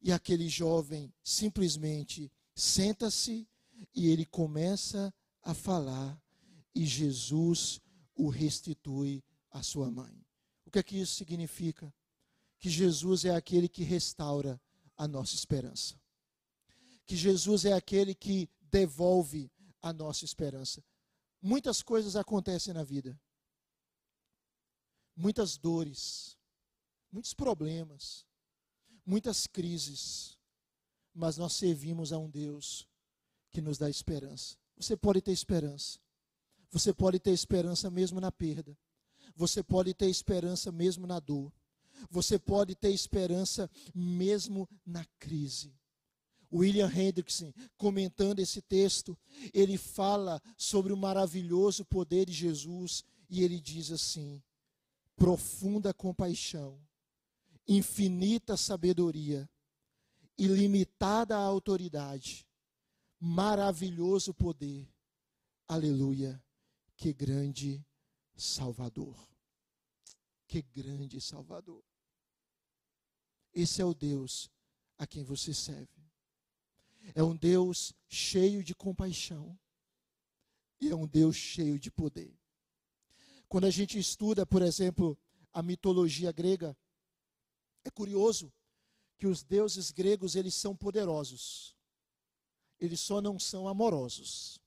E 0.01 0.11
aquele 0.11 0.49
jovem 0.49 1.13
simplesmente 1.23 2.31
senta-se 2.55 3.47
e 3.93 4.09
ele 4.09 4.25
começa 4.25 5.13
a 5.43 5.53
falar 5.53 6.19
e 6.73 6.85
Jesus 6.85 7.79
o 8.15 8.29
restitui 8.29 9.23
à 9.51 9.61
sua 9.61 9.89
mãe. 9.91 10.25
O 10.65 10.71
que 10.71 10.79
é 10.79 10.83
que 10.83 10.99
isso 10.99 11.15
significa? 11.15 11.93
Que 12.61 12.69
Jesus 12.69 13.25
é 13.25 13.35
aquele 13.35 13.67
que 13.67 13.83
restaura 13.83 14.61
a 14.95 15.07
nossa 15.07 15.35
esperança. 15.35 15.99
Que 17.05 17.17
Jesus 17.17 17.65
é 17.65 17.73
aquele 17.73 18.15
que 18.15 18.49
devolve 18.61 19.51
a 19.81 19.91
nossa 19.91 20.23
esperança. 20.23 20.81
Muitas 21.41 21.81
coisas 21.81 22.15
acontecem 22.15 22.73
na 22.73 22.83
vida. 22.83 23.19
Muitas 25.15 25.57
dores, 25.57 26.37
muitos 27.11 27.33
problemas, 27.33 28.25
muitas 29.05 29.47
crises. 29.47 30.37
Mas 31.13 31.37
nós 31.37 31.53
servimos 31.53 32.13
a 32.13 32.17
um 32.17 32.29
Deus 32.29 32.87
que 33.49 33.59
nos 33.59 33.77
dá 33.77 33.89
esperança. 33.89 34.55
Você 34.77 34.95
pode 34.95 35.21
ter 35.21 35.31
esperança. 35.31 35.99
Você 36.69 36.93
pode 36.93 37.19
ter 37.19 37.31
esperança 37.31 37.89
mesmo 37.89 38.21
na 38.21 38.31
perda. 38.31 38.77
Você 39.35 39.61
pode 39.61 39.93
ter 39.93 40.09
esperança 40.09 40.71
mesmo 40.71 41.05
na 41.05 41.19
dor. 41.19 41.51
Você 42.09 42.39
pode 42.39 42.75
ter 42.75 42.91
esperança 42.91 43.69
mesmo 43.93 44.67
na 44.85 45.05
crise. 45.19 45.73
William 46.53 46.91
Hendrickson, 46.91 47.53
comentando 47.77 48.39
esse 48.39 48.61
texto, 48.61 49.17
ele 49.53 49.77
fala 49.77 50.41
sobre 50.57 50.91
o 50.91 50.97
maravilhoso 50.97 51.85
poder 51.85 52.25
de 52.25 52.33
Jesus 52.33 53.03
e 53.29 53.41
ele 53.43 53.59
diz 53.59 53.89
assim: 53.91 54.43
profunda 55.15 55.93
compaixão, 55.93 56.77
infinita 57.65 58.57
sabedoria, 58.57 59.49
ilimitada 60.37 61.37
autoridade, 61.37 62.45
maravilhoso 63.17 64.33
poder. 64.33 64.89
Aleluia 65.67 66.43
que 67.01 67.11
grande 67.13 67.83
Salvador. 68.35 69.17
Que 70.47 70.61
grande 70.61 71.19
Salvador. 71.19 71.83
Esse 73.53 73.81
é 73.81 73.85
o 73.85 73.93
Deus 73.93 74.49
a 74.97 75.05
quem 75.05 75.23
você 75.23 75.53
serve. 75.53 76.01
É 77.13 77.23
um 77.23 77.35
Deus 77.35 77.93
cheio 78.07 78.63
de 78.63 78.73
compaixão. 78.73 79.57
E 80.79 80.89
é 80.89 80.95
um 80.95 81.07
Deus 81.07 81.35
cheio 81.35 81.79
de 81.79 81.91
poder. 81.91 82.33
Quando 83.47 83.65
a 83.65 83.69
gente 83.69 83.99
estuda, 83.99 84.45
por 84.45 84.61
exemplo, 84.61 85.17
a 85.53 85.61
mitologia 85.61 86.31
grega, 86.31 86.75
é 87.83 87.89
curioso 87.89 88.51
que 89.17 89.27
os 89.27 89.43
deuses 89.43 89.91
gregos, 89.91 90.35
eles 90.35 90.55
são 90.55 90.75
poderosos. 90.75 91.75
Eles 92.79 92.99
só 92.99 93.21
não 93.21 93.37
são 93.37 93.67
amorosos. 93.67 94.59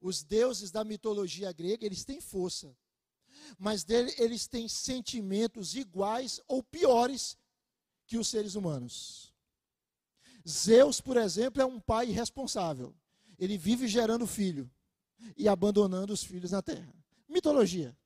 Os 0.00 0.22
deuses 0.22 0.70
da 0.70 0.84
mitologia 0.84 1.52
grega, 1.52 1.84
eles 1.84 2.04
têm 2.04 2.20
força. 2.20 2.74
Mas 3.58 3.84
dele, 3.84 4.12
eles 4.18 4.46
têm 4.46 4.68
sentimentos 4.68 5.74
iguais 5.74 6.40
ou 6.46 6.62
piores 6.62 7.36
que 8.06 8.16
os 8.18 8.28
seres 8.28 8.54
humanos. 8.54 9.34
Zeus, 10.48 11.00
por 11.00 11.16
exemplo, 11.16 11.60
é 11.60 11.64
um 11.64 11.80
pai 11.80 12.08
irresponsável. 12.08 12.94
Ele 13.38 13.58
vive 13.58 13.88
gerando 13.88 14.26
filho 14.26 14.70
e 15.36 15.48
abandonando 15.48 16.12
os 16.12 16.22
filhos 16.22 16.52
na 16.52 16.62
terra. 16.62 16.94
Mitologia. 17.28 17.96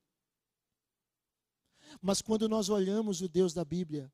Mas 2.01 2.23
quando 2.23 2.49
nós 2.49 2.69
olhamos 2.69 3.21
o 3.21 3.29
Deus 3.29 3.53
da 3.53 3.65
Bíblia, 3.65 4.11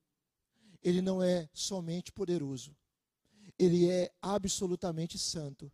ele 0.82 1.00
não 1.00 1.22
é 1.22 1.48
somente 1.52 2.10
poderoso, 2.10 2.74
ele 3.58 3.88
é 3.88 4.12
absolutamente 4.20 5.18
santo 5.18 5.70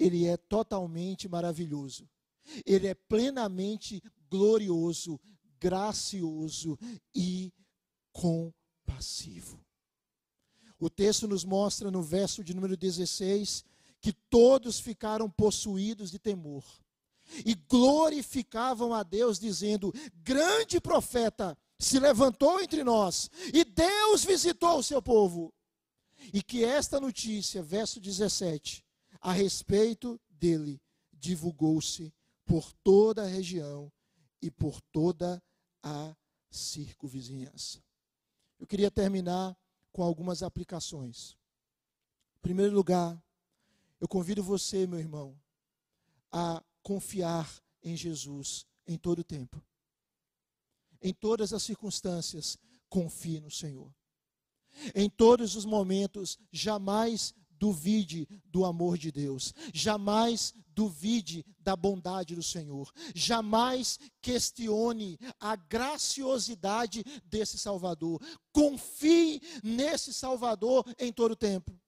ele 0.00 0.26
é 0.26 0.38
totalmente 0.38 1.28
maravilhoso. 1.28 2.08
Ele 2.64 2.88
é 2.88 2.94
plenamente 2.94 4.02
glorioso, 4.30 5.20
gracioso 5.58 6.78
e 7.14 7.52
compassivo. 8.12 9.60
O 10.78 10.88
texto 10.88 11.28
nos 11.28 11.44
mostra 11.44 11.90
no 11.90 12.02
verso 12.02 12.42
de 12.42 12.54
número 12.54 12.76
16 12.76 13.64
que 14.00 14.12
todos 14.30 14.80
ficaram 14.80 15.28
possuídos 15.28 16.10
de 16.10 16.18
temor 16.18 16.64
e 17.44 17.54
glorificavam 17.54 18.94
a 18.94 19.02
Deus, 19.02 19.38
dizendo: 19.38 19.92
Grande 20.22 20.80
profeta 20.80 21.56
se 21.78 21.98
levantou 21.98 22.60
entre 22.60 22.82
nós 22.82 23.30
e 23.52 23.64
Deus 23.64 24.24
visitou 24.24 24.78
o 24.78 24.82
seu 24.82 25.02
povo. 25.02 25.52
E 26.34 26.42
que 26.42 26.64
esta 26.64 27.00
notícia, 27.00 27.62
verso 27.62 27.98
17, 27.98 28.84
a 29.20 29.32
respeito 29.32 30.20
dele 30.28 30.80
divulgou-se 31.12 32.12
por 32.44 32.72
toda 32.84 33.22
a 33.22 33.26
região 33.26 33.90
e 34.40 34.50
por 34.50 34.80
toda 34.80 35.42
a 35.82 36.16
circunvizinhança. 36.50 37.82
Eu 38.58 38.66
queria 38.66 38.90
terminar 38.90 39.56
com 39.92 40.02
algumas 40.02 40.42
aplicações. 40.42 41.36
Em 42.38 42.42
primeiro 42.42 42.74
lugar, 42.74 43.22
eu 44.00 44.08
convido 44.08 44.42
você, 44.42 44.86
meu 44.86 44.98
irmão, 44.98 45.38
a 46.30 46.62
confiar 46.82 47.62
em 47.82 47.96
Jesus 47.96 48.66
em 48.86 48.96
todo 48.96 49.20
o 49.20 49.24
tempo. 49.24 49.62
Em 51.02 51.12
todas 51.14 51.52
as 51.52 51.62
circunstâncias, 51.62 52.58
confie 52.88 53.40
no 53.40 53.50
Senhor. 53.50 53.92
Em 54.94 55.08
todos 55.08 55.56
os 55.56 55.64
momentos, 55.64 56.38
jamais 56.52 57.34
duvide 57.60 58.26
do 58.46 58.64
amor 58.64 58.96
de 58.96 59.12
Deus, 59.12 59.52
jamais 59.74 60.54
duvide 60.68 61.44
da 61.58 61.76
bondade 61.76 62.34
do 62.34 62.42
Senhor, 62.42 62.90
jamais 63.14 63.98
questione 64.22 65.18
a 65.38 65.54
graciosidade 65.54 67.04
desse 67.26 67.58
Salvador. 67.58 68.18
Confie 68.50 69.42
nesse 69.62 70.14
Salvador 70.14 70.86
em 70.98 71.12
todo 71.12 71.32
o 71.32 71.36
tempo. 71.36 71.78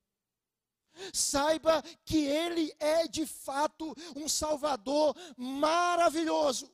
Saiba 1.10 1.82
que 2.04 2.18
Ele 2.18 2.70
é 2.78 3.08
de 3.08 3.24
fato 3.24 3.96
um 4.14 4.28
Salvador 4.28 5.16
maravilhoso, 5.38 6.70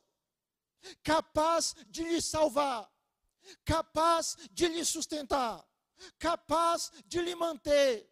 capaz 1.04 1.76
de 1.88 2.02
lhe 2.02 2.20
salvar, 2.20 2.90
capaz 3.64 4.36
de 4.50 4.66
lhe 4.66 4.84
sustentar, 4.84 5.64
capaz 6.18 6.90
de 7.06 7.20
lhe 7.20 7.36
manter, 7.36 8.07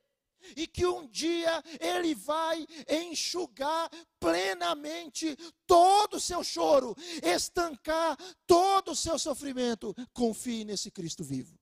e 0.54 0.66
que 0.66 0.86
um 0.86 1.06
dia 1.08 1.62
Ele 1.80 2.14
vai 2.14 2.66
enxugar 2.88 3.90
plenamente 4.20 5.36
todo 5.66 6.14
o 6.14 6.20
seu 6.20 6.44
choro, 6.44 6.94
estancar 7.22 8.16
todo 8.46 8.92
o 8.92 8.96
seu 8.96 9.18
sofrimento. 9.18 9.94
Confie 10.12 10.64
nesse 10.64 10.90
Cristo 10.90 11.24
vivo. 11.24 11.58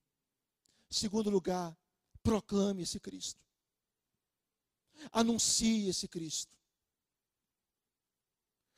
Segundo 0.91 1.31
lugar, 1.31 1.77
proclame 2.23 2.83
esse 2.83 3.01
Cristo. 3.01 3.41
Anuncie 5.13 5.89
esse 5.89 6.09
Cristo. 6.09 6.53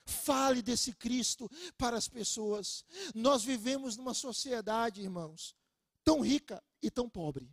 Fale 0.04 0.62
desse 0.62 0.92
Cristo 0.92 1.50
para 1.76 1.96
as 1.96 2.08
pessoas. 2.08 2.84
Nós 3.14 3.42
vivemos 3.42 3.96
numa 3.96 4.14
sociedade, 4.14 5.02
irmãos, 5.02 5.54
tão 6.04 6.20
rica 6.20 6.62
e 6.80 6.90
tão 6.90 7.08
pobre 7.08 7.50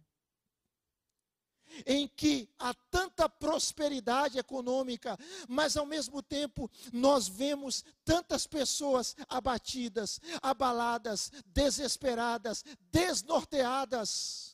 em 1.86 2.07
que 2.07 2.49
há 2.57 2.74
tanta 2.91 3.28
prosperidade 3.28 4.38
econômica, 4.38 5.17
mas 5.47 5.76
ao 5.78 5.86
mesmo 5.86 6.21
tempo 6.21 6.69
nós 6.91 7.28
vemos 7.28 7.84
tantas 8.05 8.45
pessoas 8.47 9.15
abatidas, 9.28 10.19
abaladas, 10.41 11.32
desesperadas, 11.47 12.63
desnorteadas. 12.91 14.53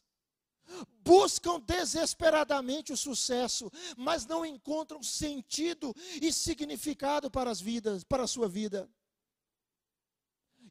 Buscam 1.01 1.59
desesperadamente 1.59 2.93
o 2.93 2.97
sucesso, 2.97 3.71
mas 3.97 4.27
não 4.27 4.45
encontram 4.45 5.01
sentido 5.01 5.95
e 6.21 6.31
significado 6.31 7.31
para 7.31 7.49
as 7.49 7.59
vidas, 7.59 8.03
para 8.03 8.23
a 8.23 8.27
sua 8.27 8.47
vida. 8.47 8.87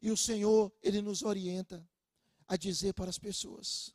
E 0.01 0.09
o 0.09 0.15
Senhor, 0.15 0.71
ele 0.81 1.01
nos 1.01 1.21
orienta 1.21 1.85
a 2.47 2.55
dizer 2.55 2.93
para 2.93 3.09
as 3.09 3.19
pessoas: 3.19 3.93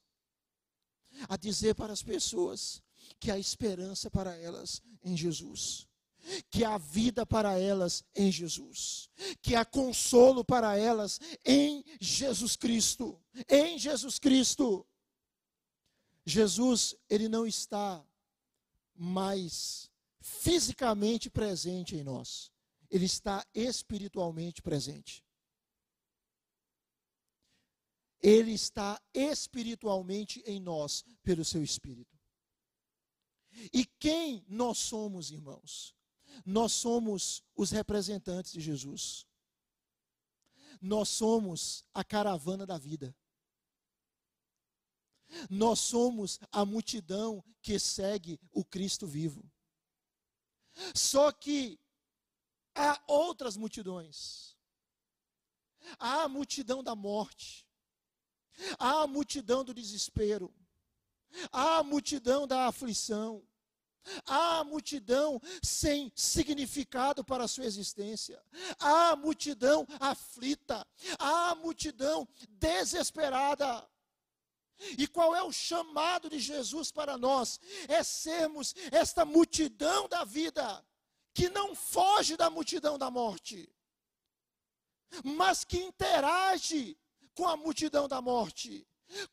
a 1.29 1.37
dizer 1.37 1.75
para 1.75 1.93
as 1.93 2.03
pessoas 2.03 2.83
que 3.21 3.31
há 3.31 3.39
esperança 3.39 4.11
para 4.11 4.37
elas 4.37 4.83
em 5.03 5.17
Jesus, 5.17 5.87
que 6.51 6.65
há 6.65 6.79
vida 6.79 7.27
para 7.27 7.59
elas 7.59 8.03
em 8.15 8.33
Jesus, 8.33 9.11
que 9.43 9.55
há 9.55 9.65
consolo 9.65 10.45
para 10.45 10.77
elas 10.77 11.21
em 11.45 11.85
Jesus 12.01 12.57
Cristo, 12.57 13.21
em 13.49 13.79
Jesus 13.79 14.19
Cristo. 14.19 14.87
Jesus, 16.27 16.97
ele 17.09 17.29
não 17.29 17.47
está 17.47 18.03
mais 18.97 19.91
fisicamente 20.21 21.29
presente 21.29 21.97
em 21.97 22.03
nós, 22.03 22.51
ele 22.91 23.05
está 23.05 23.45
espiritualmente 23.55 24.63
presente. 24.63 25.23
Ele 28.25 28.53
está 28.53 28.99
espiritualmente 29.13 30.43
em 30.47 30.59
nós 30.59 31.05
pelo 31.23 31.45
seu 31.45 31.63
espírito. 31.63 32.19
E 33.71 33.85
quem 33.85 34.43
nós 34.49 34.79
somos, 34.79 35.31
irmãos? 35.31 35.95
Nós 36.43 36.73
somos 36.73 37.45
os 37.55 37.71
representantes 37.71 38.51
de 38.51 38.63
Jesus. 38.63 39.27
Nós 40.81 41.11
somos 41.11 41.85
a 41.93 42.03
caravana 42.03 42.65
da 42.65 42.79
vida. 42.79 43.15
Nós 45.51 45.81
somos 45.81 46.41
a 46.51 46.65
multidão 46.65 47.45
que 47.61 47.79
segue 47.79 48.41
o 48.51 48.65
Cristo 48.65 49.07
vivo. 49.07 49.45
Só 50.95 51.31
que 51.31 51.79
há 52.75 53.03
outras 53.07 53.55
multidões. 53.55 54.57
Há 55.99 56.23
a 56.23 56.29
multidão 56.29 56.83
da 56.83 56.95
morte. 56.95 57.64
Há 58.79 59.03
a 59.03 59.07
multidão 59.07 59.65
do 59.65 59.75
desespero, 59.75 60.53
há 61.51 61.79
a 61.79 61.83
multidão 61.83 62.47
da 62.47 62.67
aflição, 62.67 63.43
há 64.27 64.59
a 64.59 64.65
multidão 64.65 65.41
sem 65.63 66.13
significado 66.15 67.25
para 67.25 67.45
a 67.45 67.49
sua 67.49 67.65
existência, 67.65 68.41
há 68.79 69.11
a 69.11 69.17
multidão 69.17 69.87
aflita, 70.01 70.87
há 71.19 71.51
a 71.51 71.55
multidão 71.55 72.29
desesperada. 72.49 73.89
E 74.99 75.07
qual 75.07 75.35
é 75.35 75.43
o 75.43 75.53
chamado 75.53 76.29
de 76.29 76.39
Jesus 76.39 76.91
para 76.91 77.17
nós? 77.17 77.61
É 77.89 78.03
sermos 78.03 78.75
esta 78.91 79.25
multidão 79.25 80.09
da 80.09 80.25
vida, 80.25 80.85
que 81.33 81.49
não 81.49 81.75
foge 81.75 82.37
da 82.37 82.51
multidão 82.51 82.99
da 82.99 83.11
morte, 83.11 83.73
mas 85.23 85.65
que 85.65 85.79
interage 85.79 86.99
com 87.35 87.47
a 87.47 87.57
multidão 87.57 88.09
da 88.09 88.21
morte. 88.21 88.87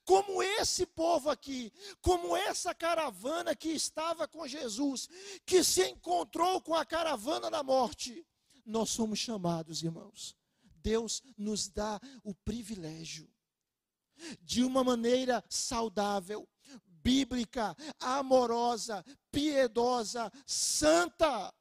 Como 0.03 0.43
esse 0.43 0.85
povo 0.85 1.29
aqui, 1.29 1.71
como 2.01 2.35
essa 2.35 2.73
caravana 2.73 3.55
que 3.55 3.69
estava 3.69 4.27
com 4.27 4.47
Jesus, 4.47 5.07
que 5.45 5.63
se 5.63 5.87
encontrou 5.89 6.61
com 6.61 6.75
a 6.75 6.85
caravana 6.85 7.49
da 7.49 7.63
morte, 7.63 8.25
nós 8.65 8.89
somos 8.89 9.17
chamados, 9.17 9.81
irmãos. 9.81 10.35
Deus 10.83 11.21
nos 11.37 11.69
dá 11.69 11.99
o 12.23 12.33
privilégio 12.33 13.29
de 14.41 14.63
uma 14.63 14.83
maneira 14.83 15.43
saudável, 15.49 16.47
bíblica, 16.85 17.75
amorosa, 17.99 19.03
piedosa, 19.31 20.31
santa, 20.45 21.53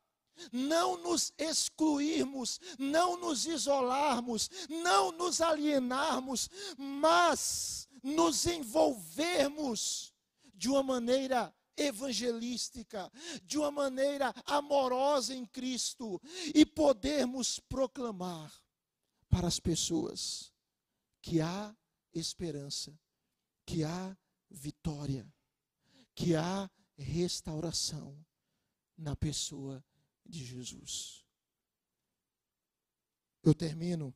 não 0.53 0.97
nos 0.97 1.33
excluirmos, 1.39 2.61
não 2.79 3.17
nos 3.17 3.47
isolarmos, 3.47 4.51
não 4.69 5.13
nos 5.13 5.41
alienarmos, 5.41 6.49
mas 6.77 7.89
nos 8.03 8.47
envolvermos 8.47 10.13
de 10.55 10.69
uma 10.69 10.83
maneira 10.83 11.55
evangelística, 11.77 13.11
de 13.43 13.59
uma 13.59 13.71
maneira 13.71 14.35
amorosa 14.45 15.35
em 15.35 15.47
Cristo 15.47 16.21
e 16.55 16.67
podermos 16.67 17.59
proclamar 17.59 18.53
para 19.29 19.47
as 19.47 19.59
pessoas 19.59 20.53
que 21.23 21.41
há 21.41 21.75
esperança, 22.13 22.99
que 23.65 23.85
há 23.85 24.17
vitória, 24.51 25.27
que 26.15 26.35
há 26.35 26.69
restauração 26.99 28.19
na 28.97 29.17
pessoa 29.17 29.83
de 30.31 30.45
Jesus. 30.45 31.25
Eu 33.43 33.55
termino 33.55 34.15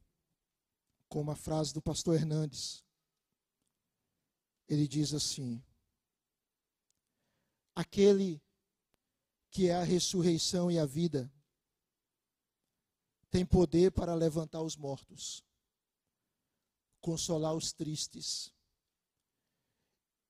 com 1.09 1.21
uma 1.21 1.37
frase 1.37 1.73
do 1.73 1.83
pastor 1.83 2.17
Hernandes. 2.17 2.85
Ele 4.69 4.89
diz 4.89 5.13
assim: 5.13 5.63
Aquele 7.75 8.43
que 9.51 9.69
é 9.69 9.75
a 9.75 9.85
ressurreição 9.85 10.71
e 10.71 10.79
a 10.79 10.87
vida 10.87 11.33
tem 13.31 13.45
poder 13.45 13.93
para 13.93 14.15
levantar 14.15 14.63
os 14.63 14.77
mortos, 14.77 15.45
consolar 17.01 17.55
os 17.55 17.73
tristes 17.73 18.53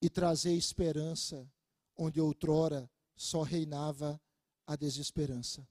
e 0.00 0.10
trazer 0.10 0.54
esperança 0.54 1.50
onde 1.96 2.20
outrora 2.20 2.90
só 3.16 3.42
reinava 3.42 4.20
a 4.66 4.76
desesperança. 4.76 5.66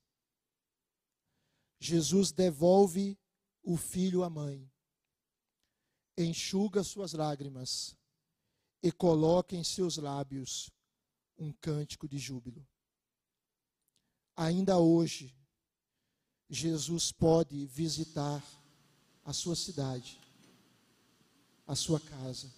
Jesus 1.83 2.31
devolve 2.31 3.19
o 3.61 3.75
filho 3.75 4.23
à 4.23 4.29
mãe, 4.29 4.71
enxuga 6.17 6.81
suas 6.81 7.11
lágrimas 7.11 7.93
e 8.81 8.89
coloca 8.89 9.53
em 9.53 9.65
seus 9.65 9.97
lábios 9.97 10.71
um 11.37 11.51
cântico 11.51 12.07
de 12.07 12.17
júbilo. 12.17 12.65
Ainda 14.33 14.77
hoje, 14.77 15.35
Jesus 16.49 17.11
pode 17.11 17.65
visitar 17.65 18.41
a 19.25 19.33
sua 19.33 19.55
cidade, 19.57 20.21
a 21.67 21.75
sua 21.75 21.99
casa 21.99 22.49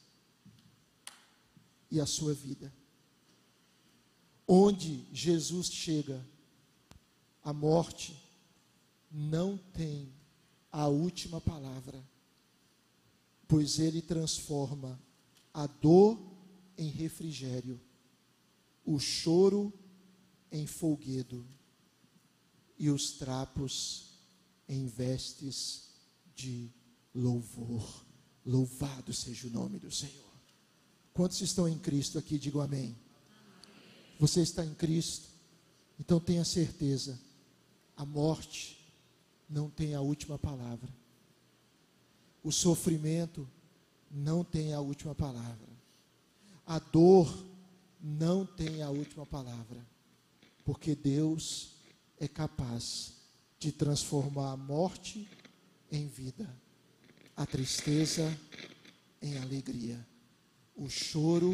e 1.90 2.00
a 2.00 2.06
sua 2.06 2.36
vida. 2.36 2.72
Onde 4.48 5.04
Jesus 5.12 5.72
chega, 5.72 6.24
a 7.42 7.52
morte 7.52 8.25
não 9.16 9.58
tem 9.58 10.14
a 10.70 10.88
última 10.88 11.40
palavra, 11.40 12.04
pois 13.48 13.80
ele 13.80 14.02
transforma 14.02 15.00
a 15.54 15.66
dor 15.68 16.20
em 16.78 16.90
refrigério, 16.90 17.80
o 18.84 19.00
choro 19.00 19.74
em 20.52 20.68
folguedo 20.68 21.48
e 22.78 22.90
os 22.90 23.14
trapos 23.14 24.20
em 24.68 24.86
vestes 24.86 25.92
de 26.36 26.70
louvor. 27.14 28.06
Louvado 28.46 29.14
seja 29.14 29.48
o 29.48 29.52
nome 29.52 29.80
do 29.80 29.90
Senhor. 29.90 30.26
Quantos 31.14 31.40
estão 31.40 31.70
em 31.70 31.80
Cristo 31.80 32.18
aqui, 32.20 32.38
digam 32.38 32.60
amém. 32.60 32.98
Você 34.20 34.42
está 34.42 34.66
em 34.66 34.74
Cristo, 34.74 35.30
então 35.98 36.20
tenha 36.20 36.44
certeza, 36.44 37.18
a 37.96 38.06
morte 38.06 38.75
não 39.50 39.70
tem 39.70 39.94
a 39.94 40.02
última 40.02 40.38
palavra. 40.38 40.90
O 42.44 42.52
sofrimento 42.52 43.48
não 44.10 44.44
tem 44.44 44.74
a 44.74 44.80
última 44.80 45.16
palavra. 45.16 45.68
A 46.66 46.80
dor 46.80 47.46
não 48.02 48.46
tem 48.46 48.82
a 48.82 48.90
última 48.90 49.26
palavra. 49.26 49.86
Porque 50.64 50.96
Deus 50.96 51.76
é 52.20 52.28
capaz 52.28 53.14
de 53.60 53.72
transformar 53.72 54.52
a 54.52 54.58
morte 54.58 55.28
em 55.92 56.08
vida, 56.08 56.48
a 57.36 57.46
tristeza 57.46 58.38
em 59.22 59.38
alegria, 59.38 60.06
o 60.76 60.90
choro 60.90 61.54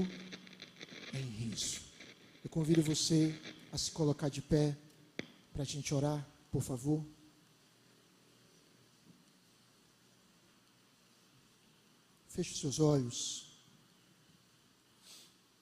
em 1.14 1.24
riso. 1.24 1.82
Eu 2.44 2.50
convido 2.50 2.82
você 2.82 3.38
a 3.72 3.78
se 3.78 3.92
colocar 3.92 4.30
de 4.30 4.42
pé 4.42 4.78
para 5.54 5.62
a 5.62 5.66
gente 5.66 5.94
orar, 5.94 6.28
por 6.50 6.62
favor. 6.62 7.06
Feche 12.32 12.56
seus 12.56 12.80
olhos. 12.80 13.46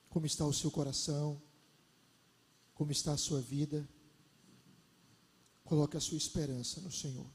Como 0.08 0.28
está 0.28 0.46
o 0.46 0.54
seu 0.54 0.70
coração? 0.70 1.42
Como 2.76 2.92
está 2.92 3.14
a 3.14 3.18
sua 3.18 3.42
vida? 3.42 3.90
Coloque 5.64 5.98
a 5.98 6.00
sua 6.00 6.18
esperança 6.18 6.80
no 6.82 6.92
Senhor. 6.92 7.26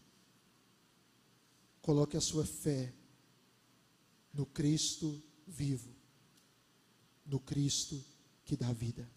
Coloque 1.82 2.16
a 2.16 2.20
sua 2.20 2.46
fé 2.46 2.94
no 4.32 4.46
Cristo 4.46 5.20
vivo, 5.48 5.92
no 7.26 7.40
Cristo 7.40 8.02
que 8.44 8.56
dá 8.56 8.72
vida. 8.72 9.10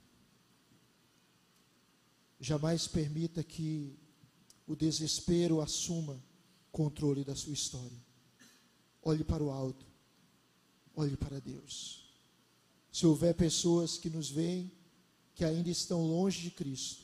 Jamais 2.39 2.87
permita 2.87 3.43
que 3.43 3.95
o 4.65 4.75
desespero 4.75 5.61
assuma 5.61 6.19
controle 6.71 7.23
da 7.23 7.35
sua 7.35 7.53
história. 7.53 8.03
Olhe 9.03 9.23
para 9.23 9.43
o 9.43 9.51
alto, 9.51 9.85
olhe 10.97 11.15
para 11.15 11.39
Deus. 11.39 12.03
Se 12.91 13.05
houver 13.05 13.35
pessoas 13.35 13.97
que 13.97 14.09
nos 14.09 14.29
veem 14.29 14.71
que 15.35 15.45
ainda 15.45 15.69
estão 15.69 16.01
longe 16.01 16.41
de 16.41 16.51
Cristo, 16.51 17.03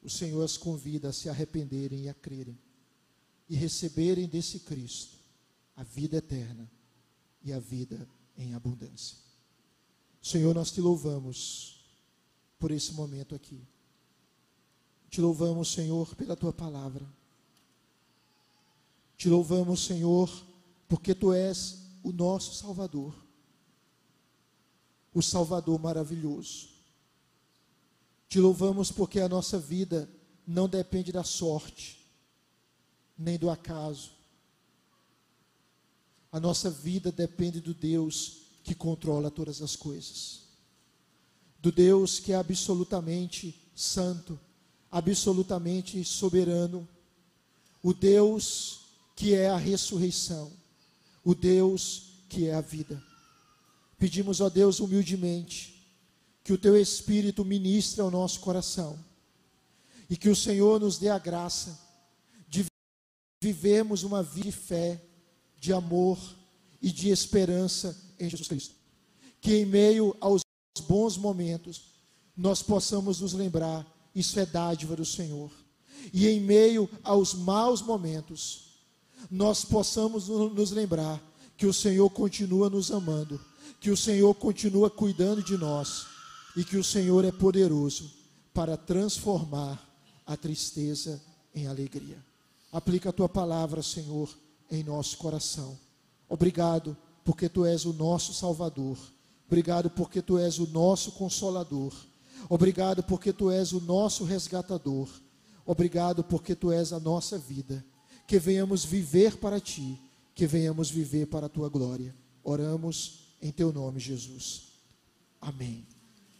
o 0.00 0.08
Senhor 0.08 0.42
as 0.42 0.56
convida 0.56 1.08
a 1.08 1.12
se 1.12 1.28
arrependerem 1.28 2.04
e 2.04 2.08
a 2.08 2.14
crerem 2.14 2.56
e 3.48 3.56
receberem 3.56 4.28
desse 4.28 4.60
Cristo 4.60 5.16
a 5.76 5.82
vida 5.82 6.18
eterna 6.18 6.70
e 7.42 7.52
a 7.52 7.58
vida 7.58 8.08
em 8.36 8.54
abundância. 8.54 9.18
Senhor, 10.22 10.54
nós 10.54 10.70
te 10.70 10.80
louvamos 10.80 11.84
por 12.58 12.70
esse 12.70 12.92
momento 12.92 13.34
aqui. 13.34 13.60
Te 15.10 15.20
louvamos, 15.20 15.72
Senhor, 15.72 16.14
pela 16.14 16.36
tua 16.36 16.52
palavra. 16.52 17.04
Te 19.16 19.28
louvamos, 19.28 19.84
Senhor, 19.84 20.30
porque 20.88 21.14
tu 21.14 21.32
és 21.32 21.81
o 22.02 22.12
nosso 22.12 22.54
Salvador. 22.54 23.14
O 25.14 25.22
Salvador 25.22 25.78
maravilhoso. 25.78 26.68
Te 28.28 28.40
louvamos 28.40 28.90
porque 28.90 29.20
a 29.20 29.28
nossa 29.28 29.58
vida 29.58 30.08
não 30.46 30.68
depende 30.68 31.12
da 31.12 31.22
sorte, 31.22 31.98
nem 33.16 33.38
do 33.38 33.50
acaso. 33.50 34.12
A 36.30 36.40
nossa 36.40 36.70
vida 36.70 37.12
depende 37.12 37.60
do 37.60 37.74
Deus 37.74 38.42
que 38.64 38.74
controla 38.74 39.30
todas 39.30 39.60
as 39.60 39.76
coisas. 39.76 40.42
Do 41.60 41.70
Deus 41.70 42.18
que 42.18 42.32
é 42.32 42.36
absolutamente 42.36 43.54
santo, 43.74 44.40
absolutamente 44.90 46.02
soberano, 46.04 46.88
o 47.82 47.92
Deus 47.92 48.80
que 49.14 49.34
é 49.34 49.48
a 49.48 49.56
ressurreição, 49.56 50.52
o 51.24 51.34
Deus 51.34 52.24
que 52.28 52.46
é 52.46 52.54
a 52.54 52.60
vida. 52.60 53.02
Pedimos 53.98 54.40
a 54.40 54.48
Deus 54.48 54.80
humildemente 54.80 55.86
que 56.42 56.52
o 56.52 56.58
teu 56.58 56.76
Espírito 56.76 57.44
ministre 57.44 58.00
ao 58.00 58.10
nosso 58.10 58.40
coração 58.40 58.98
e 60.10 60.16
que 60.16 60.28
o 60.28 60.36
Senhor 60.36 60.80
nos 60.80 60.98
dê 60.98 61.08
a 61.08 61.18
graça 61.18 61.78
de 62.48 62.64
vivermos 63.40 64.02
uma 64.02 64.22
vida 64.22 64.46
de 64.46 64.52
fé, 64.52 65.00
de 65.58 65.72
amor 65.72 66.18
e 66.80 66.90
de 66.90 67.10
esperança 67.10 67.96
em 68.18 68.28
Jesus 68.28 68.48
Cristo. 68.48 68.74
Que 69.40 69.56
em 69.56 69.66
meio 69.66 70.16
aos 70.20 70.42
bons 70.88 71.16
momentos 71.16 71.92
nós 72.36 72.62
possamos 72.62 73.20
nos 73.20 73.32
lembrar 73.32 73.86
isso 74.14 74.38
é 74.38 74.46
dádiva 74.46 74.96
do 74.96 75.04
Senhor. 75.04 75.50
E 76.12 76.28
em 76.28 76.40
meio 76.40 76.88
aos 77.02 77.34
maus 77.34 77.80
momentos, 77.80 78.71
nós 79.30 79.64
possamos 79.64 80.28
nos 80.28 80.70
lembrar 80.70 81.22
que 81.56 81.66
o 81.66 81.72
Senhor 81.72 82.10
continua 82.10 82.68
nos 82.68 82.90
amando, 82.90 83.40
que 83.80 83.90
o 83.90 83.96
Senhor 83.96 84.34
continua 84.34 84.90
cuidando 84.90 85.42
de 85.42 85.56
nós 85.56 86.06
e 86.56 86.64
que 86.64 86.76
o 86.76 86.84
Senhor 86.84 87.24
é 87.24 87.32
poderoso 87.32 88.10
para 88.52 88.76
transformar 88.76 89.80
a 90.26 90.36
tristeza 90.36 91.20
em 91.54 91.66
alegria. 91.66 92.22
Aplica 92.70 93.10
a 93.10 93.12
tua 93.12 93.28
palavra, 93.28 93.82
Senhor, 93.82 94.28
em 94.70 94.82
nosso 94.82 95.18
coração. 95.18 95.78
Obrigado 96.28 96.96
porque 97.24 97.48
tu 97.48 97.64
és 97.64 97.84
o 97.84 97.92
nosso 97.92 98.32
Salvador. 98.32 98.96
Obrigado 99.46 99.90
porque 99.90 100.22
tu 100.22 100.38
és 100.38 100.58
o 100.58 100.66
nosso 100.66 101.12
consolador. 101.12 101.92
Obrigado 102.48 103.02
porque 103.02 103.32
tu 103.32 103.50
és 103.50 103.72
o 103.72 103.80
nosso 103.80 104.24
resgatador. 104.24 105.08
Obrigado 105.64 106.24
porque 106.24 106.54
tu 106.54 106.72
és 106.72 106.92
a 106.92 106.98
nossa 106.98 107.38
vida. 107.38 107.84
Que 108.26 108.38
venhamos 108.38 108.84
viver 108.84 109.36
para 109.36 109.60
ti, 109.60 109.98
que 110.34 110.46
venhamos 110.46 110.90
viver 110.90 111.26
para 111.26 111.46
a 111.46 111.48
tua 111.48 111.68
glória. 111.68 112.14
Oramos 112.42 113.36
em 113.40 113.50
teu 113.50 113.72
nome, 113.72 113.98
Jesus. 114.00 114.68
Amém. 115.40 115.86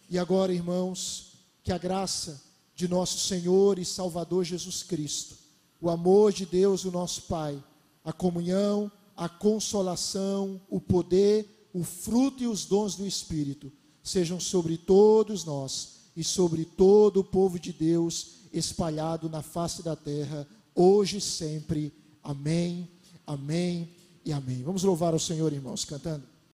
E 0.09 0.19
agora, 0.19 0.53
irmãos, 0.53 1.33
que 1.63 1.73
a 1.73 1.79
graça 1.79 2.43
de 2.75 2.89
nosso 2.89 3.19
Senhor 3.19 3.79
e 3.79 3.85
Salvador 3.85 4.45
Jesus 4.45 4.83
Cristo, 4.83 5.37
o 5.81 5.91
amor 5.91 6.33
de 6.33 6.47
Deus, 6.47 6.85
o 6.85 6.91
nosso 6.91 7.23
Pai, 7.23 7.63
a 8.05 8.13
comunhão, 8.13 8.91
a 9.17 9.29
consolação, 9.29 10.61
o 10.69 10.81
poder, 10.81 11.69
o 11.73 11.85
fruto 11.85 12.43
e 12.43 12.47
os 12.47 12.65
dons 12.65 12.97
do 12.97 13.07
Espírito 13.07 13.73
sejam 14.03 14.41
sobre 14.41 14.77
todos 14.77 15.45
nós 15.45 16.11
e 16.17 16.25
sobre 16.25 16.65
todo 16.65 17.21
o 17.21 17.25
povo 17.25 17.59
de 17.59 17.73
Deus 17.73 18.43
espalhado 18.53 19.29
na 19.29 19.43
face 19.43 19.83
da 19.83 19.97
terra, 19.97 20.47
hoje 20.75 21.19
e 21.19 21.21
sempre. 21.21 21.93
Amém, 22.23 22.89
amém 23.27 23.89
e 24.25 24.33
amém. 24.33 24.63
Vamos 24.63 24.83
louvar 24.83 25.15
o 25.15 25.21
Senhor, 25.21 25.53
irmãos, 25.53 25.85
cantando. 25.85 26.32